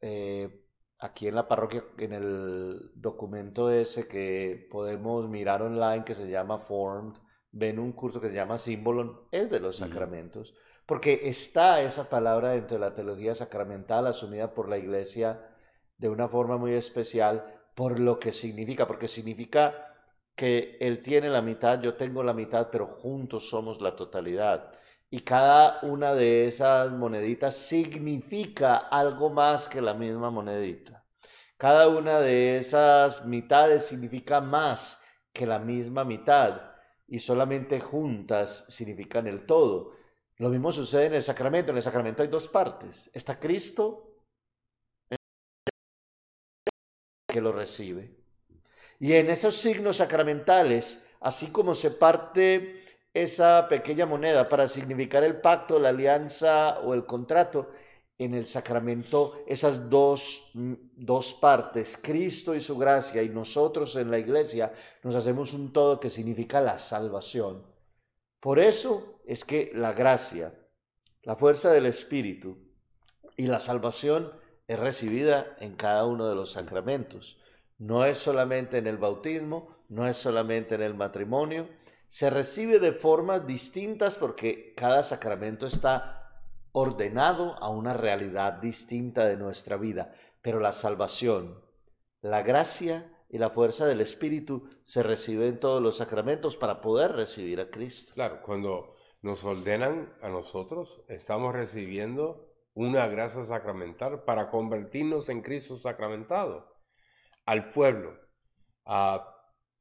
eh, 0.00 0.59
aquí 1.00 1.26
en 1.26 1.34
la 1.34 1.48
parroquia, 1.48 1.84
en 1.98 2.12
el 2.12 2.90
documento 2.94 3.70
ese 3.70 4.06
que 4.06 4.68
podemos 4.70 5.28
mirar 5.28 5.62
online 5.62 6.04
que 6.04 6.14
se 6.14 6.28
llama 6.28 6.58
Formed, 6.58 7.14
ven 7.52 7.78
un 7.78 7.92
curso 7.92 8.20
que 8.20 8.28
se 8.28 8.34
llama 8.34 8.58
Símbolo, 8.58 9.28
es 9.32 9.50
de 9.50 9.60
los 9.60 9.76
sacramentos, 9.76 10.54
porque 10.86 11.22
está 11.24 11.80
esa 11.80 12.10
palabra 12.10 12.50
dentro 12.50 12.78
de 12.78 12.84
la 12.84 12.94
teología 12.94 13.34
sacramental 13.34 14.06
asumida 14.06 14.54
por 14.54 14.68
la 14.68 14.78
iglesia 14.78 15.56
de 15.96 16.08
una 16.08 16.28
forma 16.28 16.58
muy 16.58 16.74
especial 16.74 17.60
por 17.74 17.98
lo 17.98 18.18
que 18.18 18.32
significa, 18.32 18.86
porque 18.86 19.08
significa 19.08 19.86
que 20.36 20.76
él 20.80 21.02
tiene 21.02 21.28
la 21.28 21.42
mitad, 21.42 21.80
yo 21.80 21.94
tengo 21.94 22.22
la 22.22 22.34
mitad, 22.34 22.68
pero 22.70 22.86
juntos 22.86 23.48
somos 23.48 23.80
la 23.80 23.96
totalidad 23.96 24.72
y 25.10 25.20
cada 25.20 25.80
una 25.82 26.14
de 26.14 26.46
esas 26.46 26.92
moneditas 26.92 27.56
significa 27.56 28.76
algo 28.76 29.28
más 29.30 29.68
que 29.68 29.80
la 29.80 29.92
misma 29.92 30.30
monedita. 30.30 31.04
Cada 31.56 31.88
una 31.88 32.20
de 32.20 32.56
esas 32.56 33.26
mitades 33.26 33.86
significa 33.86 34.40
más 34.40 35.02
que 35.32 35.46
la 35.46 35.58
misma 35.58 36.04
mitad 36.04 36.62
y 37.08 37.18
solamente 37.18 37.80
juntas 37.80 38.64
significan 38.68 39.26
el 39.26 39.44
todo. 39.46 39.92
Lo 40.36 40.48
mismo 40.48 40.70
sucede 40.70 41.06
en 41.06 41.14
el 41.14 41.22
sacramento. 41.22 41.72
En 41.72 41.76
el 41.76 41.82
sacramento 41.82 42.22
hay 42.22 42.28
dos 42.28 42.46
partes. 42.48 43.10
Está 43.12 43.38
Cristo 43.38 44.14
que 47.26 47.40
lo 47.40 47.52
recibe. 47.52 48.16
Y 49.00 49.14
en 49.14 49.28
esos 49.30 49.56
signos 49.56 49.96
sacramentales, 49.96 51.04
así 51.20 51.50
como 51.50 51.74
se 51.74 51.90
parte 51.90 52.89
esa 53.12 53.66
pequeña 53.68 54.06
moneda 54.06 54.48
para 54.48 54.68
significar 54.68 55.24
el 55.24 55.40
pacto, 55.40 55.78
la 55.78 55.88
alianza 55.88 56.78
o 56.80 56.94
el 56.94 57.06
contrato, 57.06 57.70
en 58.20 58.34
el 58.34 58.46
sacramento 58.46 59.42
esas 59.46 59.88
dos, 59.88 60.50
mm, 60.52 60.74
dos 60.94 61.32
partes, 61.32 61.98
Cristo 62.02 62.54
y 62.54 62.60
su 62.60 62.76
gracia 62.76 63.22
y 63.22 63.30
nosotros 63.30 63.96
en 63.96 64.10
la 64.10 64.18
iglesia, 64.18 64.74
nos 65.02 65.16
hacemos 65.16 65.54
un 65.54 65.72
todo 65.72 65.98
que 65.98 66.10
significa 66.10 66.60
la 66.60 66.78
salvación. 66.78 67.64
Por 68.38 68.58
eso 68.58 69.20
es 69.24 69.46
que 69.46 69.72
la 69.74 69.94
gracia, 69.94 70.52
la 71.22 71.34
fuerza 71.34 71.72
del 71.72 71.86
Espíritu 71.86 72.58
y 73.38 73.46
la 73.46 73.58
salvación 73.58 74.30
es 74.68 74.78
recibida 74.78 75.56
en 75.58 75.74
cada 75.74 76.04
uno 76.04 76.28
de 76.28 76.34
los 76.34 76.52
sacramentos. 76.52 77.40
No 77.78 78.04
es 78.04 78.18
solamente 78.18 78.76
en 78.76 78.86
el 78.86 78.98
bautismo, 78.98 79.76
no 79.88 80.06
es 80.06 80.18
solamente 80.18 80.74
en 80.74 80.82
el 80.82 80.94
matrimonio, 80.94 81.68
se 82.10 82.28
recibe 82.28 82.80
de 82.80 82.92
formas 82.92 83.46
distintas 83.46 84.16
porque 84.16 84.74
cada 84.76 85.04
sacramento 85.04 85.66
está 85.66 86.28
ordenado 86.72 87.54
a 87.62 87.70
una 87.70 87.94
realidad 87.94 88.54
distinta 88.54 89.26
de 89.26 89.36
nuestra 89.36 89.76
vida, 89.76 90.12
pero 90.42 90.58
la 90.58 90.72
salvación, 90.72 91.62
la 92.20 92.42
gracia 92.42 93.16
y 93.28 93.38
la 93.38 93.50
fuerza 93.50 93.86
del 93.86 94.00
Espíritu 94.00 94.68
se 94.82 95.04
reciben 95.04 95.48
en 95.48 95.60
todos 95.60 95.80
los 95.80 95.98
sacramentos 95.98 96.56
para 96.56 96.80
poder 96.80 97.12
recibir 97.12 97.60
a 97.60 97.70
Cristo. 97.70 98.12
Claro, 98.14 98.42
cuando 98.42 98.96
nos 99.22 99.44
ordenan 99.44 100.12
a 100.20 100.28
nosotros, 100.28 101.04
estamos 101.06 101.54
recibiendo 101.54 102.48
una 102.74 103.06
gracia 103.06 103.44
sacramental 103.44 104.24
para 104.24 104.50
convertirnos 104.50 105.28
en 105.28 105.42
Cristo 105.42 105.78
sacramentado, 105.78 106.74
al 107.46 107.70
pueblo, 107.70 108.18
a 108.84 109.32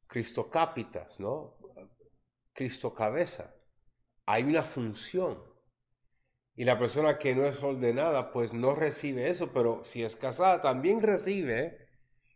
Cristo 0.05 0.51
capitas, 0.51 1.19
¿no? 1.19 1.58
Cristo 2.59 2.93
cabeza. 2.93 3.55
Hay 4.25 4.43
una 4.43 4.63
función. 4.63 5.39
Y 6.55 6.65
la 6.65 6.77
persona 6.77 7.17
que 7.17 7.33
no 7.35 7.45
es 7.45 7.63
ordenada, 7.63 8.31
pues 8.31 8.53
no 8.53 8.75
recibe 8.75 9.29
eso, 9.29 9.51
pero 9.53 9.83
si 9.83 10.03
es 10.03 10.15
casada, 10.15 10.61
también 10.61 11.01
recibe 11.01 11.87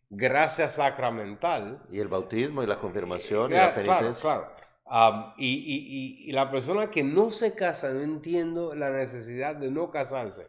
gracia 0.09 0.69
sacramental. 0.71 1.83
Y 1.91 1.99
el 1.99 2.07
bautismo 2.07 2.63
y 2.63 2.67
la 2.67 2.79
confirmación 2.79 3.51
y 3.51 3.55
la 3.55 3.73
penitencia. 3.75 4.21
Claro, 4.21 4.47
claro. 4.55 5.33
Y, 5.37 5.47
y- 5.47 5.87
y- 6.25 6.29
y 6.29 6.31
la 6.31 6.51
persona 6.51 6.89
que 6.91 7.03
no 7.03 7.31
se 7.31 7.53
casa, 7.55 7.91
no 7.93 8.01
entiendo 8.01 8.75
la 8.75 8.91
necesidad 8.91 9.55
de 9.55 9.71
no 9.71 9.91
casarse 9.91 10.47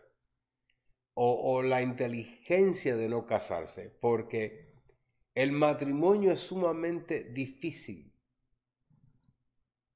o, 1.14 1.54
o 1.54 1.62
la 1.62 1.82
inteligencia 1.82 2.96
de 2.96 3.08
no 3.08 3.26
casarse, 3.26 3.90
porque 4.00 4.72
el 5.34 5.52
matrimonio 5.52 6.32
es 6.32 6.40
sumamente 6.40 7.24
difícil. 7.24 8.13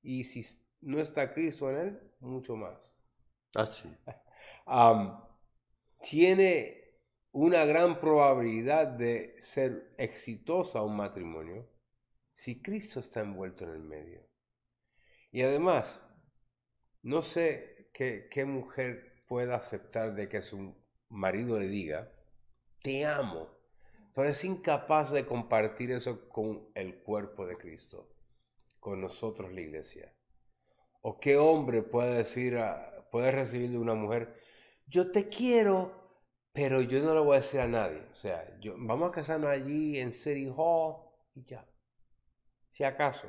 Y 0.09 0.25
si 0.25 0.42
no 0.81 1.01
está 1.01 1.35
Cristo 1.35 1.71
en 1.71 1.77
él, 1.77 2.01
mucho 2.21 2.57
más. 2.57 2.94
Ah, 3.55 3.66
sí. 3.66 3.94
Am, 4.64 5.23
tiene 6.01 7.03
una 7.33 7.66
gran 7.66 8.01
probabilidad 8.01 8.87
de 8.87 9.37
ser 9.38 9.94
exitosa 9.99 10.81
un 10.81 10.97
matrimonio 10.97 11.68
si 12.33 12.62
Cristo 12.62 13.01
está 13.01 13.21
envuelto 13.21 13.64
en 13.64 13.71
el 13.73 13.83
medio. 13.83 14.27
Y 15.31 15.42
además, 15.42 16.03
no 17.03 17.21
sé 17.21 17.90
qué, 17.92 18.29
qué 18.31 18.47
mujer 18.47 19.27
pueda 19.27 19.57
aceptar 19.57 20.14
de 20.14 20.31
que 20.31 20.40
su 20.40 20.75
marido 21.11 21.61
le 21.61 21.68
diga, 21.68 22.11
te 22.81 23.05
amo, 23.05 23.51
pero 24.14 24.31
es 24.31 24.42
incapaz 24.42 25.12
de 25.12 25.27
compartir 25.27 25.92
eso 25.92 26.31
con 26.31 26.71
el 26.75 27.03
cuerpo 27.03 27.44
de 27.44 27.59
Cristo, 27.59 28.09
con 28.88 29.01
nosotros 29.01 29.53
la 29.53 29.61
iglesia. 29.61 30.14
¿O 31.03 31.20
qué 31.20 31.37
hombre 31.37 31.83
puede 31.83 32.14
decir, 32.14 32.57
a- 32.59 33.07
puede 33.11 33.31
recibir 33.31 33.70
de 33.70 33.79
una 33.79 33.94
mujer, 33.94 34.35
yo 34.87 35.11
te 35.12 35.29
quiero, 35.29 35.92
pero 36.53 36.81
yo 36.83 37.01
no 37.03 37.14
lo 37.14 37.24
voy 37.24 37.37
a 37.37 37.40
decir 37.40 37.61
a 37.61 37.68
nadie? 37.68 38.03
O 38.12 38.14
sea, 38.16 38.59
yo, 38.61 38.74
vamos 38.79 39.09
a 39.11 39.12
casarnos 39.12 39.51
allí 39.51 39.98
en 39.98 40.12
City 40.12 40.53
Hall 40.57 40.96
y 41.35 41.44
ya. 41.44 41.66
Si 42.70 42.85
acaso. 42.85 43.29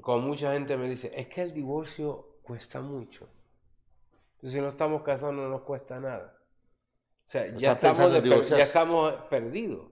Como 0.00 0.26
mucha 0.28 0.52
gente 0.52 0.76
me 0.76 0.88
dice, 0.88 1.12
es 1.14 1.28
que 1.28 1.42
el 1.42 1.52
divorcio 1.52 2.38
cuesta 2.42 2.80
mucho. 2.80 3.28
Entonces, 4.34 4.52
si 4.54 4.60
no 4.60 4.68
estamos 4.68 5.02
casados, 5.02 5.34
no 5.34 5.48
nos 5.48 5.62
cuesta 5.62 6.00
nada. 6.00 6.36
O 7.26 7.28
sea, 7.30 7.54
ya 7.56 7.72
estamos, 7.72 8.10
de 8.12 8.22
ya 8.48 8.64
estamos 8.64 9.14
perdidos. 9.28 9.88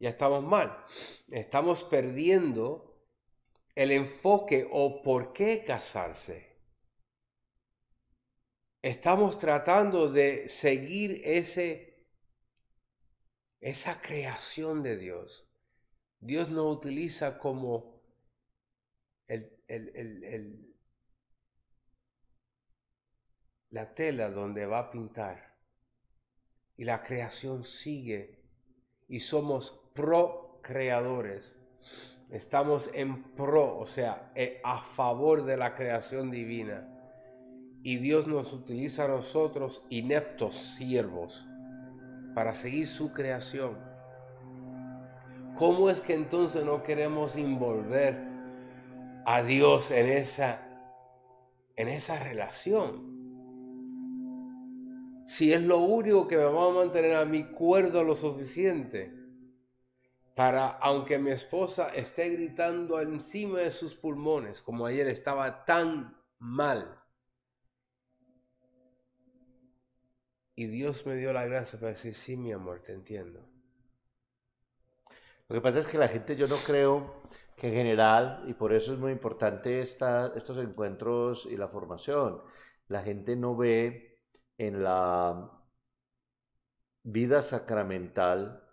Ya 0.00 0.08
estamos 0.10 0.42
mal. 0.42 0.84
Estamos 1.30 1.84
perdiendo 1.84 2.93
el 3.74 3.90
enfoque 3.92 4.68
o 4.70 5.02
por 5.02 5.32
qué 5.32 5.64
casarse. 5.64 6.54
Estamos 8.82 9.38
tratando 9.38 10.10
de 10.10 10.48
seguir 10.48 11.22
ese, 11.24 12.06
esa 13.60 14.00
creación 14.00 14.82
de 14.82 14.96
Dios. 14.96 15.48
Dios 16.20 16.50
nos 16.50 16.76
utiliza 16.76 17.38
como 17.38 18.02
el, 19.26 19.50
el- 19.68 19.88
el- 20.24 20.74
la 23.70 23.94
tela 23.94 24.30
donde 24.30 24.66
va 24.66 24.78
a 24.80 24.90
pintar. 24.90 25.54
Y 26.76 26.84
la 26.84 27.02
creación 27.02 27.64
sigue. 27.64 28.38
Y 29.08 29.20
somos 29.20 29.90
procreadores. 29.94 31.56
Estamos 32.34 32.90
en 32.94 33.22
pro, 33.22 33.78
o 33.78 33.86
sea, 33.86 34.32
eh, 34.34 34.60
a 34.64 34.80
favor 34.80 35.44
de 35.44 35.56
la 35.56 35.72
creación 35.76 36.32
divina. 36.32 36.84
Y 37.84 37.98
Dios 37.98 38.26
nos 38.26 38.52
utiliza 38.52 39.04
a 39.04 39.08
nosotros, 39.08 39.86
ineptos 39.88 40.56
siervos, 40.56 41.46
para 42.34 42.52
seguir 42.52 42.88
su 42.88 43.12
creación. 43.12 43.78
¿Cómo 45.54 45.88
es 45.88 46.00
que 46.00 46.14
entonces 46.14 46.64
no 46.64 46.82
queremos 46.82 47.36
envolver 47.36 48.18
a 49.24 49.40
Dios 49.44 49.92
en 49.92 50.08
esa, 50.08 50.60
en 51.76 51.86
esa 51.86 52.18
relación? 52.18 53.14
Si 55.24 55.52
es 55.52 55.62
lo 55.62 55.78
único 55.78 56.26
que 56.26 56.36
me 56.36 56.46
va 56.46 56.66
a 56.66 56.74
mantener 56.74 57.14
a 57.14 57.24
mi 57.24 57.44
cuerdo 57.44 58.02
lo 58.02 58.16
suficiente 58.16 59.23
para, 60.34 60.66
aunque 60.78 61.18
mi 61.18 61.30
esposa 61.30 61.88
esté 61.88 62.28
gritando 62.30 63.00
encima 63.00 63.60
de 63.60 63.70
sus 63.70 63.94
pulmones, 63.94 64.62
como 64.62 64.86
ayer 64.86 65.08
estaba 65.08 65.64
tan 65.64 66.16
mal, 66.38 67.00
y 70.56 70.66
Dios 70.66 71.04
me 71.06 71.16
dio 71.16 71.32
la 71.32 71.46
gracia 71.46 71.78
para 71.78 71.90
decir, 71.90 72.14
sí, 72.14 72.36
mi 72.36 72.52
amor, 72.52 72.80
te 72.80 72.92
entiendo. 72.92 73.40
Lo 75.48 75.54
que 75.56 75.60
pasa 75.60 75.80
es 75.80 75.86
que 75.86 75.98
la 75.98 76.08
gente, 76.08 76.36
yo 76.36 76.46
no 76.46 76.56
creo 76.56 77.22
que 77.56 77.68
en 77.68 77.74
general, 77.74 78.44
y 78.46 78.54
por 78.54 78.72
eso 78.72 78.92
es 78.92 78.98
muy 78.98 79.12
importante 79.12 79.80
esta, 79.80 80.32
estos 80.36 80.58
encuentros 80.58 81.46
y 81.46 81.56
la 81.56 81.68
formación, 81.68 82.40
la 82.88 83.02
gente 83.02 83.36
no 83.36 83.56
ve 83.56 84.20
en 84.58 84.82
la 84.82 85.50
vida 87.02 87.42
sacramental 87.42 88.63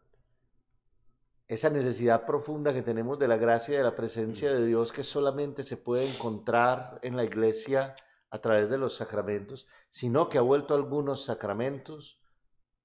esa 1.51 1.69
necesidad 1.69 2.25
profunda 2.25 2.73
que 2.73 2.81
tenemos 2.81 3.19
de 3.19 3.27
la 3.27 3.35
gracia 3.35 3.73
y 3.73 3.77
de 3.77 3.83
la 3.83 3.93
presencia 3.93 4.53
de 4.53 4.65
Dios 4.65 4.93
que 4.93 5.03
solamente 5.03 5.63
se 5.63 5.75
puede 5.75 6.07
encontrar 6.07 6.97
en 7.01 7.17
la 7.17 7.25
iglesia 7.25 7.93
a 8.29 8.39
través 8.39 8.69
de 8.69 8.77
los 8.77 8.95
sacramentos, 8.95 9.67
sino 9.89 10.29
que 10.29 10.37
ha 10.37 10.41
vuelto 10.41 10.73
algunos 10.73 11.25
sacramentos 11.25 12.21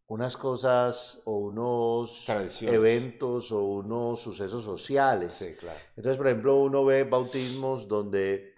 unas 0.09 0.37
cosas 0.37 1.23
o 1.27 1.39
unos 1.39 2.29
eventos 2.63 3.53
o 3.53 3.65
unos 3.65 4.21
sucesos 4.21 4.65
sociales. 4.65 5.35
Sí, 5.35 5.55
claro. 5.55 5.79
Entonces, 5.97 6.17
por 6.17 6.27
ejemplo, 6.27 6.57
uno 6.57 6.85
ve 6.85 7.05
bautismos 7.05 7.87
donde 7.87 8.53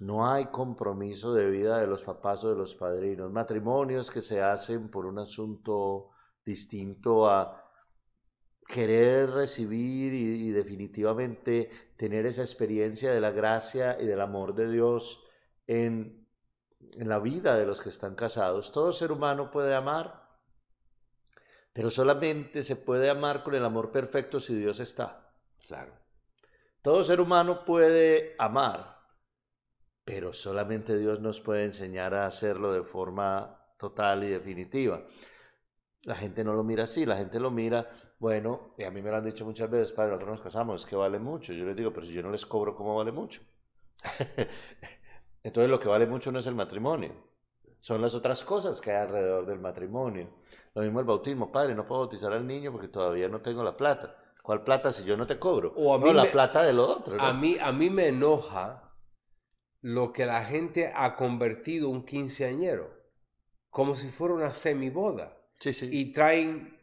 no 0.00 0.28
hay 0.28 0.46
compromiso 0.46 1.32
de 1.32 1.48
vida 1.48 1.78
de 1.78 1.86
los 1.86 2.02
papás 2.02 2.42
o 2.42 2.50
de 2.50 2.56
los 2.56 2.74
padrinos, 2.74 3.30
matrimonios 3.30 4.10
que 4.10 4.20
se 4.20 4.42
hacen 4.42 4.90
por 4.90 5.06
un 5.06 5.20
asunto 5.20 6.10
distinto 6.44 7.28
a 7.28 7.63
querer 8.66 9.30
recibir 9.30 10.14
y, 10.14 10.48
y 10.48 10.50
definitivamente 10.50 11.70
tener 11.96 12.26
esa 12.26 12.42
experiencia 12.42 13.12
de 13.12 13.20
la 13.20 13.30
gracia 13.30 13.96
y 14.00 14.06
del 14.06 14.20
amor 14.20 14.54
de 14.54 14.70
Dios 14.70 15.22
en, 15.66 16.26
en 16.92 17.08
la 17.08 17.18
vida 17.18 17.56
de 17.56 17.66
los 17.66 17.80
que 17.80 17.88
están 17.88 18.14
casados. 18.14 18.72
Todo 18.72 18.92
ser 18.92 19.12
humano 19.12 19.50
puede 19.50 19.74
amar, 19.74 20.22
pero 21.72 21.90
solamente 21.90 22.62
se 22.62 22.76
puede 22.76 23.10
amar 23.10 23.42
con 23.42 23.54
el 23.54 23.64
amor 23.64 23.90
perfecto 23.90 24.40
si 24.40 24.54
Dios 24.54 24.80
está. 24.80 25.32
Claro. 25.66 25.92
Todo 26.82 27.02
ser 27.04 27.20
humano 27.20 27.64
puede 27.64 28.34
amar, 28.38 28.98
pero 30.04 30.32
solamente 30.32 30.96
Dios 30.98 31.20
nos 31.20 31.40
puede 31.40 31.64
enseñar 31.64 32.14
a 32.14 32.26
hacerlo 32.26 32.72
de 32.72 32.82
forma 32.82 33.58
total 33.78 34.24
y 34.24 34.28
definitiva. 34.28 35.02
La 36.02 36.14
gente 36.14 36.44
no 36.44 36.52
lo 36.52 36.62
mira 36.62 36.84
así, 36.84 37.06
la 37.06 37.16
gente 37.16 37.40
lo 37.40 37.50
mira, 37.50 37.90
bueno, 38.24 38.72
y 38.78 38.84
a 38.84 38.90
mí 38.90 39.02
me 39.02 39.10
lo 39.10 39.16
han 39.18 39.24
dicho 39.26 39.44
muchas 39.44 39.68
veces, 39.70 39.92
padre, 39.92 40.12
nosotros 40.12 40.36
nos 40.36 40.40
casamos, 40.42 40.80
es 40.82 40.86
que 40.88 40.96
vale 40.96 41.18
mucho. 41.18 41.52
Yo 41.52 41.66
les 41.66 41.76
digo, 41.76 41.92
pero 41.92 42.06
si 42.06 42.12
yo 42.14 42.22
no 42.22 42.30
les 42.30 42.46
cobro, 42.46 42.74
¿cómo 42.74 42.96
vale 42.96 43.12
mucho? 43.12 43.42
Entonces 45.42 45.70
lo 45.70 45.78
que 45.78 45.88
vale 45.88 46.06
mucho 46.06 46.32
no 46.32 46.38
es 46.38 46.46
el 46.46 46.54
matrimonio, 46.54 47.12
son 47.80 48.00
las 48.00 48.14
otras 48.14 48.42
cosas 48.44 48.80
que 48.80 48.90
hay 48.92 49.02
alrededor 49.02 49.44
del 49.44 49.58
matrimonio. 49.60 50.28
Lo 50.74 50.80
mismo 50.82 51.00
el 51.00 51.06
bautismo, 51.06 51.52
padre, 51.52 51.74
no 51.74 51.86
puedo 51.86 52.00
bautizar 52.00 52.32
al 52.32 52.46
niño 52.46 52.72
porque 52.72 52.88
todavía 52.88 53.28
no 53.28 53.42
tengo 53.42 53.62
la 53.62 53.76
plata. 53.76 54.16
¿Cuál 54.42 54.64
plata 54.64 54.90
si 54.90 55.04
yo 55.04 55.16
no 55.18 55.26
te 55.26 55.38
cobro? 55.38 55.74
O 55.76 55.94
a 55.94 55.98
no, 55.98 56.06
mí 56.06 56.14
la 56.14 56.22
me- 56.22 56.30
plata 56.30 56.62
de 56.62 56.72
lo 56.72 56.86
otro. 56.88 57.16
¿no? 57.16 57.22
A 57.22 57.32
mí, 57.34 57.56
a 57.60 57.72
mí 57.72 57.90
me 57.90 58.08
enoja 58.08 58.94
lo 59.82 60.12
que 60.12 60.24
la 60.24 60.44
gente 60.44 60.90
ha 60.94 61.14
convertido 61.16 61.90
un 61.90 62.04
quinceañero, 62.06 62.90
como 63.70 63.94
si 63.94 64.08
fuera 64.08 64.34
una 64.34 64.54
semiboda. 64.54 65.36
Sí, 65.56 65.72
sí. 65.72 65.88
Y 65.92 66.12
traen 66.12 66.78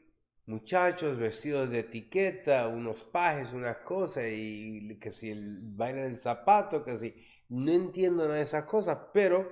muchachos 0.52 1.18
vestidos 1.18 1.70
de 1.70 1.80
etiqueta, 1.80 2.68
unos 2.68 3.04
pajes, 3.04 3.54
unas 3.54 3.78
cosas, 3.78 4.26
y 4.28 5.00
que 5.00 5.10
si 5.10 5.32
el 5.32 5.62
baile 5.64 6.02
del 6.02 6.18
zapato, 6.18 6.84
que 6.84 6.98
si... 6.98 7.16
No 7.48 7.72
entiendo 7.72 8.24
nada 8.24 8.36
de 8.36 8.44
esas 8.44 8.66
cosas, 8.66 8.98
pero 9.14 9.52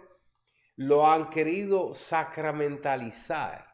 lo 0.75 1.09
han 1.09 1.29
querido 1.29 1.93
sacramentalizar. 1.93 3.65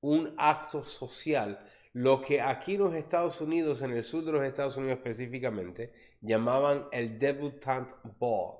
Un 0.00 0.34
acto 0.38 0.84
social, 0.84 1.64
lo 1.92 2.20
que 2.20 2.40
aquí 2.40 2.74
en 2.74 2.82
los 2.82 2.94
Estados 2.94 3.40
Unidos, 3.40 3.82
en 3.82 3.92
el 3.92 4.04
sur 4.04 4.24
de 4.24 4.32
los 4.32 4.44
Estados 4.44 4.76
Unidos 4.76 4.98
específicamente, 4.98 5.92
llamaban 6.20 6.86
el 6.92 7.18
debutante 7.18 7.94
ball. 8.18 8.58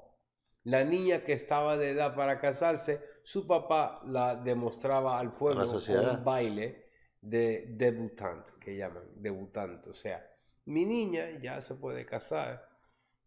La 0.65 0.83
niña 0.85 1.23
que 1.23 1.33
estaba 1.33 1.77
de 1.77 1.91
edad 1.91 2.17
para 2.17 2.41
casarse, 2.41 3.01
su 3.23 3.47
papá 3.47 4.01
la 4.05 4.35
demostraba 4.35 5.21
al 5.21 5.37
pueblo 5.37 5.67
con 5.67 6.09
un 6.19 6.25
baile 6.25 6.86
de 7.29 7.67
debutante, 7.71 8.53
que 8.61 8.77
llaman, 8.77 9.03
debutante. 9.17 9.91
O 9.91 9.95
sea, 9.95 10.25
mi 10.67 10.85
niña 10.85 11.39
ya 11.41 11.61
se 11.61 11.75
puede 11.75 12.07
casar 12.07 12.69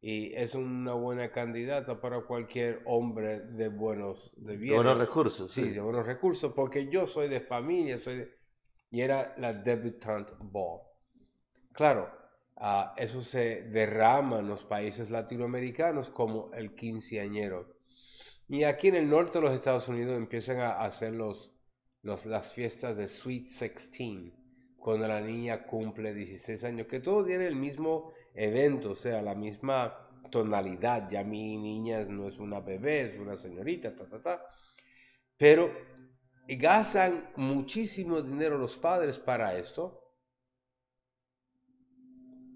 y 0.02 0.34
es 0.34 0.56
una 0.56 0.94
buena 0.94 1.32
candidata 1.32 2.00
para 2.00 2.22
cualquier 2.22 2.82
hombre 2.86 3.42
de 3.42 3.68
buenos 3.68 4.32
de 4.38 4.56
bienes. 4.56 4.84
Buenos 4.84 5.00
recursos. 5.00 5.52
Sí, 5.52 5.64
Sí, 5.64 5.70
de 5.72 5.82
buenos 5.82 6.06
recursos, 6.06 6.54
porque 6.54 6.88
yo 6.88 7.06
soy 7.08 7.28
de 7.28 7.42
familia, 7.42 7.98
soy 7.98 8.18
de... 8.20 8.40
Y 8.92 9.02
era 9.02 9.36
la 9.38 9.54
debutante 9.54 10.34
ball. 10.40 10.82
Claro, 11.74 12.10
ah, 12.56 12.96
eso 12.98 13.22
se 13.22 13.64
derrama 13.64 14.40
en 14.40 14.48
los 14.48 14.64
países 14.64 15.12
latinoamericanos 15.12 16.10
como 16.10 16.52
el 16.54 16.74
quinceañero. 16.74 17.76
Y 18.48 18.64
aquí 18.64 18.88
en 18.88 18.96
el 18.96 19.10
norte 19.10 19.40
de 19.40 19.46
los 19.46 19.54
Estados 19.54 19.88
Unidos 19.90 20.16
empiezan 20.16 20.60
a 20.60 20.82
hacer 20.82 21.14
los, 21.14 21.54
los, 22.02 22.26
las 22.26 22.54
fiestas 22.54 22.98
de 22.98 23.08
Sweet 23.08 23.48
16, 23.48 24.34
cuando 24.78 25.08
la 25.08 25.22
niña 25.22 25.66
cumple 25.66 26.14
16 26.14 26.64
años, 26.64 26.88
que 26.88 27.00
todo 27.00 27.26
tiene 27.26 27.48
el 27.48 27.56
mismo 27.56 28.14
evento, 28.34 28.92
o 28.92 28.96
sea, 28.96 29.22
la 29.22 29.36
misma 29.36 30.10
tonalidad. 30.32 31.10
Ya 31.10 31.24
mi 31.24 31.58
niña 31.58 32.06
no 32.06 32.28
es 32.28 32.40
una 32.40 32.60
bebé, 32.60 33.14
es 33.14 33.20
una 33.20 33.38
señorita, 33.38 33.96
ta, 33.96 34.08
ta, 34.08 34.22
ta. 34.22 34.42
Pero 35.38 35.72
gastan 36.48 37.30
muchísimo 37.36 38.22
dinero 38.22 38.58
los 38.58 38.78
padres 38.78 39.20
para 39.20 39.58
esto. 39.58 39.96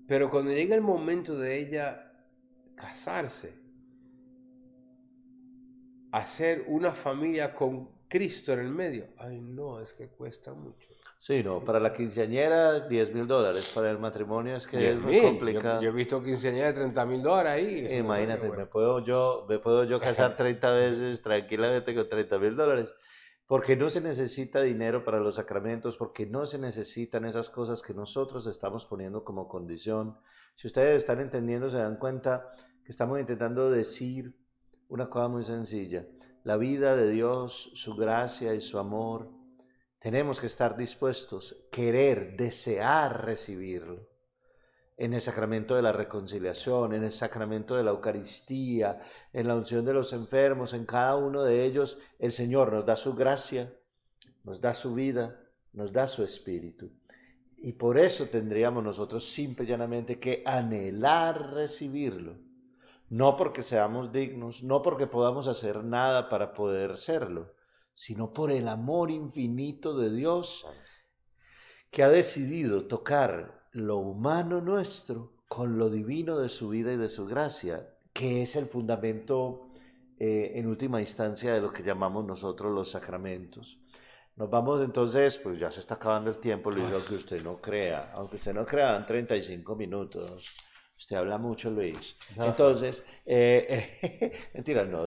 Pero 0.07 0.29
cuando 0.29 0.51
llega 0.51 0.75
el 0.75 0.81
momento 0.81 1.37
de 1.37 1.59
ella 1.59 2.11
casarse, 2.75 3.53
hacer 6.11 6.65
una 6.67 6.91
familia 6.91 7.55
con 7.55 7.92
Cristo 8.13 8.53
en 8.53 8.59
el 8.59 8.69
medio, 8.69 9.07
ay 9.17 9.41
no, 9.41 9.79
es 9.79 9.91
que 9.95 10.07
cuesta 10.07 10.53
mucho. 10.53 10.87
Sí, 11.17 11.41
no, 11.41 11.65
para 11.65 11.79
la 11.79 11.91
quinceañera 11.91 12.81
10 12.81 13.11
mil 13.11 13.25
dólares, 13.25 13.71
para 13.73 13.89
el 13.89 13.97
matrimonio 13.97 14.55
es 14.55 14.67
que 14.67 14.91
es 14.91 15.01
muy 15.01 15.19
complicado. 15.19 15.81
Yo, 15.81 15.89
he 15.89 15.93
visto 15.93 16.21
quinceañera 16.21 16.67
de 16.67 16.73
30 16.73 17.05
mil 17.07 17.23
dólares 17.23 17.53
ahí. 17.53 17.97
Imagínate, 17.97 18.51
me, 18.51 18.67
puedo 18.67 19.03
yo, 19.03 19.47
me 19.49 19.57
puedo 19.57 19.83
yo 19.85 19.99
casar 19.99 20.35
30 20.37 20.73
veces 20.73 21.23
tranquilamente 21.23 21.95
con 21.95 22.07
30 22.07 22.37
mil 22.37 22.55
dólares, 22.55 22.93
porque 23.47 23.75
no 23.75 23.89
se 23.89 23.99
necesita 23.99 24.61
dinero 24.61 25.03
para 25.03 25.19
los 25.19 25.37
sacramentos, 25.37 25.97
porque 25.97 26.27
no 26.27 26.45
se 26.45 26.59
necesitan 26.59 27.25
esas 27.25 27.49
cosas 27.49 27.81
que 27.81 27.95
nosotros 27.95 28.45
estamos 28.45 28.85
poniendo 28.85 29.23
como 29.23 29.47
condición. 29.47 30.19
Si 30.53 30.67
ustedes 30.67 30.97
están 30.97 31.19
entendiendo, 31.19 31.71
se 31.71 31.77
dan 31.77 31.97
cuenta 31.97 32.53
que 32.85 32.91
estamos 32.91 33.19
intentando 33.19 33.71
decir 33.71 34.35
una 34.87 35.09
cosa 35.09 35.29
muy 35.29 35.43
sencilla. 35.43 36.05
La 36.43 36.57
vida 36.57 36.97
de 36.97 37.09
Dios, 37.09 37.71
su 37.73 37.95
gracia 37.95 38.53
y 38.53 38.59
su 38.59 38.77
amor 38.77 39.31
tenemos 39.99 40.41
que 40.41 40.47
estar 40.47 40.75
dispuestos, 40.75 41.55
querer, 41.71 42.35
desear 42.35 43.25
recibirlo. 43.25 44.09
En 44.97 45.13
el 45.13 45.21
sacramento 45.21 45.75
de 45.75 45.81
la 45.81 45.93
reconciliación, 45.93 46.93
en 46.93 47.05
el 47.05 47.13
sacramento 47.13 47.77
de 47.77 47.83
la 47.83 47.91
Eucaristía, 47.91 48.99
en 49.31 49.47
la 49.47 49.55
unción 49.55 49.85
de 49.85 49.93
los 49.93 50.11
enfermos, 50.11 50.73
en 50.73 50.85
cada 50.85 51.15
uno 51.15 51.43
de 51.43 51.63
ellos, 51.63 51.97
el 52.19 52.33
Señor 52.33 52.73
nos 52.73 52.85
da 52.85 52.97
su 52.97 53.13
gracia, 53.13 53.73
nos 54.43 54.59
da 54.59 54.73
su 54.73 54.93
vida, 54.93 55.39
nos 55.71 55.93
da 55.93 56.09
su 56.09 56.25
espíritu. 56.25 56.91
Y 57.57 57.71
por 57.71 57.97
eso 57.97 58.27
tendríamos 58.27 58.83
nosotros 58.83 59.23
simple 59.25 59.63
y 59.63 59.69
llanamente 59.69 60.19
que 60.19 60.43
anhelar 60.45 61.53
recibirlo. 61.53 62.35
No 63.09 63.35
porque 63.35 63.61
seamos 63.61 64.11
dignos, 64.11 64.63
no 64.63 64.81
porque 64.81 65.07
podamos 65.07 65.47
hacer 65.47 65.83
nada 65.83 66.29
para 66.29 66.53
poder 66.53 66.97
serlo, 66.97 67.53
sino 67.93 68.33
por 68.33 68.51
el 68.51 68.67
amor 68.67 69.11
infinito 69.11 69.97
de 69.97 70.11
Dios 70.11 70.65
que 71.91 72.03
ha 72.03 72.09
decidido 72.09 72.87
tocar 72.87 73.67
lo 73.71 73.97
humano 73.97 74.61
nuestro 74.61 75.33
con 75.47 75.77
lo 75.77 75.89
divino 75.89 76.39
de 76.39 76.49
su 76.49 76.69
vida 76.69 76.91
y 76.93 76.97
de 76.97 77.09
su 77.09 77.27
gracia, 77.27 77.87
que 78.11 78.41
es 78.41 78.55
el 78.55 78.65
fundamento 78.65 79.67
eh, 80.17 80.53
en 80.55 80.67
última 80.67 80.99
instancia 81.01 81.53
de 81.53 81.61
lo 81.61 81.71
que 81.71 81.83
llamamos 81.83 82.25
nosotros 82.25 82.71
los 82.71 82.89
sacramentos. 82.89 83.79
Nos 84.35 84.49
vamos 84.49 84.81
entonces, 84.81 85.37
pues 85.37 85.59
ya 85.59 85.69
se 85.69 85.81
está 85.81 85.93
acabando 85.95 86.31
el 86.31 86.39
tiempo, 86.39 86.71
Luis, 86.71 86.91
aunque 86.91 87.13
usted 87.13 87.43
no 87.43 87.61
crea, 87.61 88.11
aunque 88.15 88.37
usted 88.37 88.53
no 88.53 88.65
crea, 88.65 88.95
en 88.95 89.05
35 89.05 89.75
minutos. 89.75 90.55
Usted 90.97 91.15
habla 91.15 91.37
mucho, 91.37 91.69
Luis. 91.69 92.15
Entonces, 92.37 93.03
eh, 93.25 94.49
mentira, 94.53 94.85
no, 94.85 95.05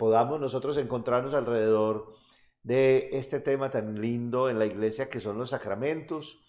podamos 0.00 0.40
nosotros 0.40 0.78
encontrarnos 0.78 1.34
alrededor 1.34 2.14
de 2.62 3.10
este 3.12 3.40
tema 3.40 3.70
tan 3.70 4.00
lindo 4.00 4.48
en 4.48 4.58
la 4.58 4.66
iglesia 4.66 5.10
que 5.10 5.20
son 5.20 5.38
los 5.38 5.50
sacramentos. 5.50 6.40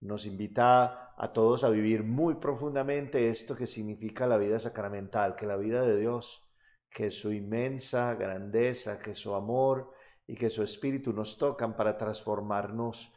Nos 0.00 0.24
invita 0.24 1.12
a 1.16 1.32
todos 1.32 1.64
a 1.64 1.70
vivir 1.70 2.04
muy 2.04 2.34
profundamente 2.36 3.28
esto 3.28 3.56
que 3.56 3.66
significa 3.66 4.26
la 4.26 4.36
vida 4.36 4.58
sacramental, 4.58 5.36
que 5.36 5.46
la 5.46 5.56
vida 5.56 5.82
de 5.82 5.96
Dios, 5.96 6.48
que 6.90 7.10
su 7.10 7.32
inmensa 7.32 8.14
grandeza, 8.14 9.00
que 9.00 9.14
su 9.14 9.34
amor 9.34 9.92
y 10.26 10.36
que 10.36 10.50
su 10.50 10.62
espíritu 10.62 11.12
nos 11.12 11.38
tocan 11.38 11.74
para 11.76 11.96
transformarnos, 11.96 13.12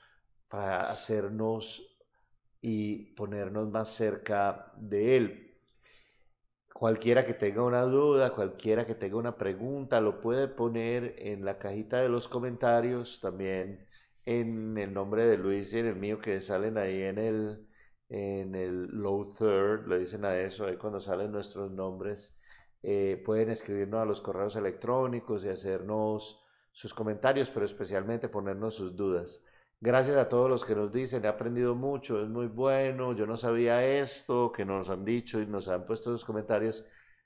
para 0.47 0.89
hacernos 0.89 1.94
y 2.67 3.13
ponernos 3.13 3.69
más 3.69 3.89
cerca 3.89 4.71
de 4.75 5.17
Él. 5.17 5.55
Cualquiera 6.73 7.23
que 7.23 7.35
tenga 7.35 7.61
una 7.63 7.83
duda, 7.83 8.33
cualquiera 8.33 8.87
que 8.87 8.95
tenga 8.95 9.17
una 9.17 9.37
pregunta, 9.37 10.01
lo 10.01 10.19
puede 10.19 10.47
poner 10.47 11.13
en 11.19 11.45
la 11.45 11.59
cajita 11.59 11.97
de 11.97 12.09
los 12.09 12.27
comentarios, 12.27 13.19
también 13.21 13.85
en 14.25 14.79
el 14.79 14.91
nombre 14.95 15.27
de 15.27 15.37
Luis 15.37 15.73
y 15.73 15.79
en 15.79 15.85
el 15.85 15.95
mío 15.95 16.19
que 16.19 16.41
salen 16.41 16.79
ahí 16.79 17.03
en 17.03 17.19
el, 17.19 17.67
en 18.09 18.55
el 18.55 18.87
low 18.87 19.31
third, 19.37 19.87
le 19.87 19.99
dicen 19.99 20.25
a 20.25 20.35
eso, 20.39 20.65
ahí 20.65 20.77
cuando 20.77 20.99
salen 20.99 21.31
nuestros 21.31 21.71
nombres, 21.71 22.35
eh, 22.81 23.21
pueden 23.23 23.51
escribirnos 23.51 24.01
a 24.01 24.05
los 24.05 24.21
correos 24.21 24.55
electrónicos 24.55 25.45
y 25.45 25.49
hacernos 25.49 26.43
sus 26.71 26.95
comentarios, 26.95 27.51
pero 27.51 27.65
especialmente 27.65 28.27
ponernos 28.27 28.73
sus 28.73 28.95
dudas. 28.95 29.43
Gracias 29.81 30.17
a 30.17 30.29
todos 30.29 30.49
los 30.49 30.65
que 30.65 30.73
nos 30.75 30.91
dicen, 30.91 31.25
he 31.25 31.27
aprendido 31.27 31.75
mucho, 31.75 32.21
es 32.21 32.27
muy 32.29 32.47
bueno, 32.47 33.13
yo 33.13 33.27
no 33.27 33.37
sabía 33.37 33.85
esto, 33.85 34.51
que 34.51 34.65
nos 34.65 34.89
han 34.89 35.05
dicho 35.05 35.39
y 35.41 35.45
nos 35.47 35.67
han 35.67 35.85
puesto 35.85 36.11
los 36.11 36.25
comentarios, 36.25 36.83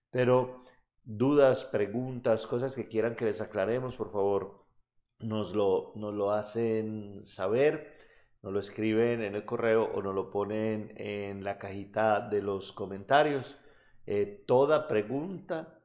pero 0.09 0.63
dudas, 1.03 1.63
preguntas, 1.63 2.47
cosas 2.47 2.75
que 2.75 2.87
quieran 2.87 3.15
que 3.15 3.25
les 3.25 3.39
aclaremos, 3.41 3.95
por 3.95 4.11
favor, 4.11 4.65
nos 5.19 5.53
lo, 5.55 5.93
nos 5.95 6.13
lo 6.13 6.31
hacen 6.31 7.21
saber, 7.25 7.95
nos 8.41 8.53
lo 8.53 8.59
escriben 8.59 9.21
en 9.21 9.35
el 9.35 9.45
correo 9.45 9.83
o 9.93 10.01
nos 10.01 10.15
lo 10.15 10.29
ponen 10.31 10.93
en 10.97 11.43
la 11.43 11.57
cajita 11.57 12.19
de 12.21 12.41
los 12.41 12.73
comentarios. 12.73 13.59
Eh, 14.05 14.43
toda 14.47 14.87
pregunta, 14.87 15.81